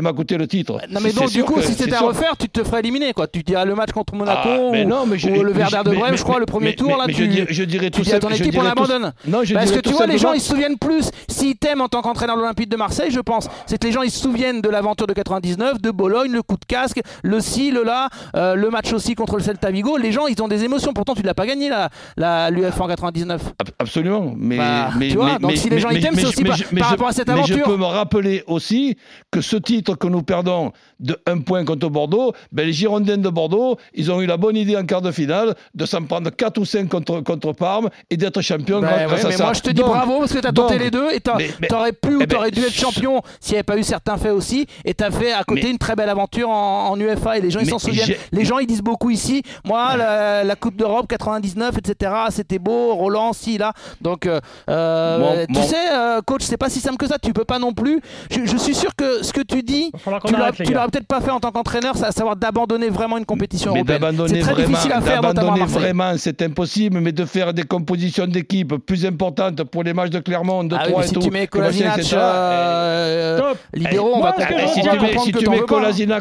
m'a 0.00 0.12
coûté, 0.12 0.36
mais- 0.36 0.40
le 0.40 0.46
titre. 0.48 0.78
Non 0.88 1.00
mais 1.02 1.12
donc 1.12 1.30
du 1.30 1.44
coup 1.44 1.54
que- 1.54 1.62
si 1.62 1.74
c'était 1.74 1.94
à 1.94 2.00
refaire 2.00 2.36
tu 2.38 2.48
te 2.48 2.64
ferais 2.64 2.80
éliminer 2.80 3.12
quoi. 3.12 3.26
Tu 3.26 3.42
dirais 3.42 3.66
le 3.66 3.74
match 3.74 3.90
contre 3.92 4.14
Monaco 4.14 4.48
Ah, 4.50 4.68
mais 4.72 4.84
non, 4.84 5.04
mais 5.06 5.18
je- 5.18 5.28
ou 5.28 5.42
le 5.42 5.52
je- 5.52 5.58
de 5.90 5.94
Brême 5.94 6.16
je 6.16 6.22
crois 6.22 6.38
le 6.38 6.46
premier 6.46 6.66
mais- 6.68 6.74
tour 6.74 6.96
là 6.96 7.04
mais 7.06 7.12
tu, 7.12 7.24
je 7.24 7.28
dirais- 7.28 7.46
je 7.50 7.64
dirais 7.64 7.90
tu 7.90 7.98
tout 7.98 8.02
dis 8.04 8.10
à 8.10 8.14
ça- 8.14 8.20
ton 8.20 8.30
équipe 8.30 8.46
on 8.46 8.62
dirais 8.62 8.72
tout- 8.74 8.82
abandonne. 8.84 9.12
Non, 9.26 9.40
je 9.44 9.54
Parce 9.54 9.70
que 9.72 9.80
tu 9.80 9.90
vois 9.92 10.06
les 10.06 10.16
gens 10.18 10.32
ils 10.32 10.40
se 10.40 10.48
souviennent 10.48 10.78
plus 10.78 11.10
s'ils 11.28 11.56
t'aiment 11.56 11.82
en 11.82 11.88
tant 11.88 12.00
qu'entraîneur 12.00 12.36
de 12.36 12.40
l'Olympique 12.40 12.68
de 12.70 12.76
Marseille 12.76 13.10
je 13.10 13.20
pense 13.20 13.48
c'est 13.66 13.78
que 13.78 13.86
les 13.86 13.92
gens 13.92 14.02
ils 14.02 14.10
se 14.10 14.20
souviennent 14.30 14.60
de 14.60 14.68
l'aventure 14.68 15.06
de 15.06 15.12
99, 15.12 15.80
de 15.80 15.90
Bologne, 15.90 16.30
le 16.32 16.42
coup 16.42 16.54
de 16.56 16.64
casque, 16.64 17.00
le 17.22 17.40
ci, 17.40 17.70
le 17.72 17.82
là, 17.82 18.08
euh, 18.36 18.54
le 18.54 18.70
match 18.70 18.92
aussi 18.92 19.14
contre 19.14 19.36
le 19.36 19.42
Celta 19.42 19.70
Vigo. 19.70 19.96
Les 19.96 20.12
gens, 20.12 20.26
ils 20.28 20.40
ont 20.42 20.46
des 20.48 20.62
émotions. 20.64 20.92
Pourtant, 20.92 21.14
tu 21.14 21.22
ne 21.22 21.26
l'as 21.26 21.34
pas 21.34 21.46
gagné, 21.46 21.68
la, 21.68 21.88
la, 22.16 22.50
l'UEFA 22.50 22.84
en 22.84 22.88
99. 22.88 23.42
Ab- 23.58 23.68
Absolument. 23.78 24.32
Mais, 24.36 24.56
Bah, 24.56 24.90
mais, 24.96 25.08
tu 25.08 25.16
vois, 25.16 25.32
mais- 25.32 25.38
donc 25.40 25.50
mais- 25.50 25.56
si 25.56 25.68
les 25.68 25.80
gens, 25.80 25.90
ils 25.90 26.00
t'aiment, 26.00 26.14
c'est 26.14 26.26
aussi 26.26 26.44
par- 26.44 26.56
je- 26.56 26.82
rapport 26.84 27.08
à 27.08 27.12
cette 27.12 27.26
mais 27.28 27.34
je 27.44 27.52
aventure. 27.54 27.64
peux 27.66 27.76
me 27.76 27.84
rappeler 27.84 28.44
aussi 28.46 28.96
que 29.32 29.40
ce 29.40 29.56
titre 29.56 29.96
que 29.96 30.06
nous 30.06 30.22
perdons 30.22 30.72
de 31.00 31.18
un 31.26 31.38
point 31.40 31.64
contre 31.64 31.88
Bordeaux, 31.88 32.32
ben 32.52 32.66
les 32.66 32.72
Girondins 32.72 33.16
de 33.16 33.28
Bordeaux, 33.28 33.76
ils 33.94 34.10
ont 34.12 34.20
eu 34.20 34.26
la 34.26 34.36
bonne 34.36 34.56
idée 34.56 34.76
en 34.76 34.84
quart 34.84 35.02
de 35.02 35.10
finale 35.10 35.54
de 35.74 35.86
s'en 35.86 36.02
prendre 36.04 36.30
4 36.30 36.58
ou 36.58 36.64
5 36.64 36.88
contre, 36.88 37.20
contre 37.22 37.52
Parme 37.52 37.88
et 38.10 38.16
d'être 38.16 38.40
champion 38.42 38.80
Bah 38.80 38.88
grâce, 38.88 39.00
ouais, 39.00 39.06
grâce 39.06 39.24
à 39.24 39.28
mais 39.28 39.36
ça. 39.36 39.44
moi 39.44 39.52
je 39.54 39.60
te 39.62 39.70
dis 39.70 39.80
Donc- 39.80 39.88
bravo 39.90 40.18
parce 40.20 40.32
que 40.32 40.38
t'as 40.38 40.52
tenté 40.52 40.74
donc- 40.74 40.82
les 40.82 40.90
deux 40.90 41.10
et 41.10 41.20
mais- 41.60 41.68
t'aurais 41.68 41.92
pu 41.92 42.14
ou 42.16 42.22
eh 42.22 42.26
ben, 42.26 42.36
t'aurais 42.36 42.50
dû 42.50 42.60
être 42.60 42.72
champion 42.74 43.22
s'il 43.40 43.52
n'y 43.52 43.58
avait 43.58 43.62
pas 43.64 43.78
eu 43.78 43.82
certains 43.82 44.18
faits 44.20 44.32
aussi 44.32 44.66
et 44.84 44.94
t'as 44.94 45.10
fait 45.10 45.32
à 45.32 45.42
côté 45.44 45.62
Mais- 45.64 45.70
une 45.70 45.78
très 45.78 45.96
belle 45.96 46.08
aventure 46.08 46.48
en, 46.48 46.90
en 46.90 47.00
UFA 47.00 47.38
et 47.38 47.40
les 47.40 47.50
gens 47.50 47.60
ils 47.60 47.68
s'en 47.70 47.78
souviennent 47.78 48.14
les 48.32 48.44
gens 48.44 48.58
ils 48.58 48.66
disent 48.66 48.82
beaucoup 48.82 49.10
ici 49.10 49.42
moi 49.64 49.96
la, 49.96 50.44
la 50.44 50.56
Coupe 50.56 50.76
d'Europe 50.76 51.06
99 51.08 51.76
etc 51.78 52.12
c'était 52.30 52.58
beau 52.58 52.94
Roland 52.94 53.32
si 53.32 53.58
là 53.58 53.72
donc 54.00 54.26
euh, 54.26 54.40
euh, 54.68 55.18
Mon- 55.18 55.46
tu 55.46 55.52
mon- 55.60 55.66
sais 55.66 55.76
euh, 55.92 56.20
coach 56.24 56.42
c'est 56.42 56.56
pas 56.56 56.68
si 56.70 56.80
simple 56.80 56.96
que 56.98 57.06
ça 57.06 57.18
tu 57.18 57.32
peux 57.32 57.44
pas 57.44 57.58
non 57.58 57.72
plus 57.72 58.00
je, 58.30 58.44
je 58.44 58.56
suis 58.56 58.74
sûr 58.74 58.94
que 58.96 59.22
ce 59.24 59.32
que 59.32 59.40
tu 59.40 59.62
dis 59.62 59.90
tu 60.26 60.64
tu 60.64 60.72
l'auras 60.72 60.88
peut-être 60.88 61.06
pas 61.06 61.20
fait 61.20 61.30
en 61.30 61.40
tant 61.40 61.50
qu'entraîneur 61.50 61.96
c'est 61.96 62.04
à 62.06 62.12
savoir 62.12 62.36
d'abandonner 62.36 62.88
vraiment 62.90 63.16
une 63.18 63.24
compétition 63.26 63.72
Mais 63.72 63.80
européenne 63.80 63.98
c'est 64.00 64.06
d'abandonner 64.06 64.40
très 64.40 64.52
vraiment, 64.52 64.68
difficile 64.68 64.92
à 64.92 65.00
faire 65.00 65.16
notamment 65.22 65.28
à 65.30 65.32
d'abandonner 65.34 65.60
Marseille. 65.60 65.78
vraiment, 65.80 66.12
c'est 66.18 66.42
impossible, 66.42 67.00
mais 67.00 67.12
de 67.12 67.24
faire 67.24 67.52
des 67.54 67.62
compositions 67.64 68.26
d'équipe 68.26 68.74
plus 68.76 69.06
importantes 69.06 69.62
pour 69.64 69.82
les 69.82 69.92
matchs 69.94 70.10
de 70.10 70.18
Clermont, 70.20 70.64
de 70.64 70.74
Ah 70.76 70.82
oui, 70.86 70.90
3 70.90 71.00
mais 71.00 71.04
et 71.04 71.08
si 71.08 71.14
tout. 71.14 71.20
tu 71.20 71.30
mets 71.30 71.46
que 71.46 71.58
machin, 71.58 71.70
Kolasinac 71.70 71.98
etc. 71.98 72.16
euh, 72.20 73.38
Top. 73.38 73.58
libéraux, 73.74 74.09
on 74.14 74.20
va 74.20 74.32
comprendre- 74.32 74.68
si 74.68 74.80
on 74.80 74.82
tu 74.82 74.88
va 74.88 74.94
mets, 75.02 75.18
si 75.18 75.32
tu 75.32 75.44
tout 75.44 75.50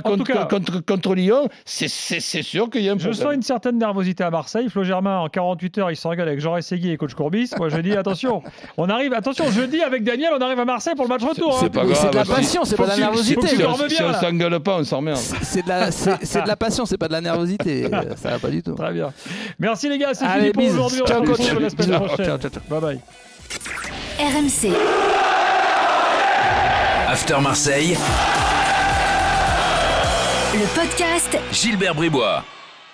contre, 0.03 0.23
cas. 0.23 0.45
contre, 0.45 0.79
contre 0.85 1.15
Lyon, 1.15 1.47
c'est- 1.65 1.87
sûr 2.41 2.69
qu'il 2.69 2.81
y 2.81 2.89
a 2.89 2.93
un 2.93 2.97
Je 2.97 3.07
problème. 3.09 3.23
sens 3.27 3.33
une 3.35 3.41
certaine 3.43 3.77
nervosité 3.77 4.23
à 4.23 4.29
Marseille. 4.29 4.69
Flo 4.69 4.83
Germain, 4.83 5.19
en 5.19 5.29
48 5.29 5.77
heures, 5.79 5.91
il 5.91 5.95
s'engueule 5.95 6.27
avec 6.27 6.39
Jean 6.39 6.59
Segui 6.61 6.91
et 6.91 6.97
coach 6.97 7.13
Courbis. 7.13 7.51
Moi, 7.57 7.69
je 7.69 7.77
dis 7.77 7.95
attention. 7.95 8.41
On 8.77 8.89
arrive, 8.89 9.13
attention, 9.13 9.49
jeudi 9.51 9.81
avec 9.81 10.03
Daniel, 10.03 10.29
on 10.37 10.41
arrive 10.41 10.59
à 10.59 10.65
Marseille 10.65 10.93
pour 10.95 11.05
le 11.05 11.09
match 11.09 11.23
retour. 11.23 11.57
C'est 11.59 11.65
hein. 11.65 11.69
pas 11.69 11.83
Mais 11.83 11.95
c'est 11.95 12.09
de 12.09 12.15
la 12.15 12.25
passion, 12.25 12.63
c'est 12.65 12.75
pas 12.75 12.83
de 12.85 12.89
la 12.89 12.97
nervosité. 12.97 13.47
Si 13.47 13.63
on 14.03 14.13
s'engueule 14.13 14.59
pas, 14.59 14.77
on 14.79 14.83
s'emmerde. 14.83 15.17
C'est 15.41 15.63
de, 15.63 15.69
la, 15.69 15.91
c'est, 15.91 16.23
c'est 16.23 16.41
de 16.43 16.47
la 16.47 16.55
passion, 16.55 16.85
c'est 16.85 16.97
pas 16.97 17.07
de 17.07 17.13
la 17.13 17.21
nervosité. 17.21 17.87
Ça 18.17 18.29
va 18.31 18.39
pas 18.39 18.49
du 18.49 18.61
tout. 18.61 18.73
Très 18.73 18.93
bien. 18.93 19.11
Merci 19.59 19.89
les 19.89 19.97
gars, 19.97 20.13
c'est 20.13 20.25
Allez, 20.25 20.51
fini 20.51 20.53
pour 20.53 20.63
bisous. 20.63 20.75
aujourd'hui. 20.75 21.01
On 21.03 21.07
se 21.07 21.13
retrouve 21.41 21.61
la 21.61 21.69
semaine 21.69 21.99
prochaine. 22.01 22.37
Bye 22.69 22.81
bye. 22.81 22.99
RMC. 24.19 25.18
After 27.11 27.41
Marseille, 27.41 27.97
Le 30.53 30.67
podcast 30.75 31.39
Gilbert 31.51 31.95
Bribois. 31.95 32.43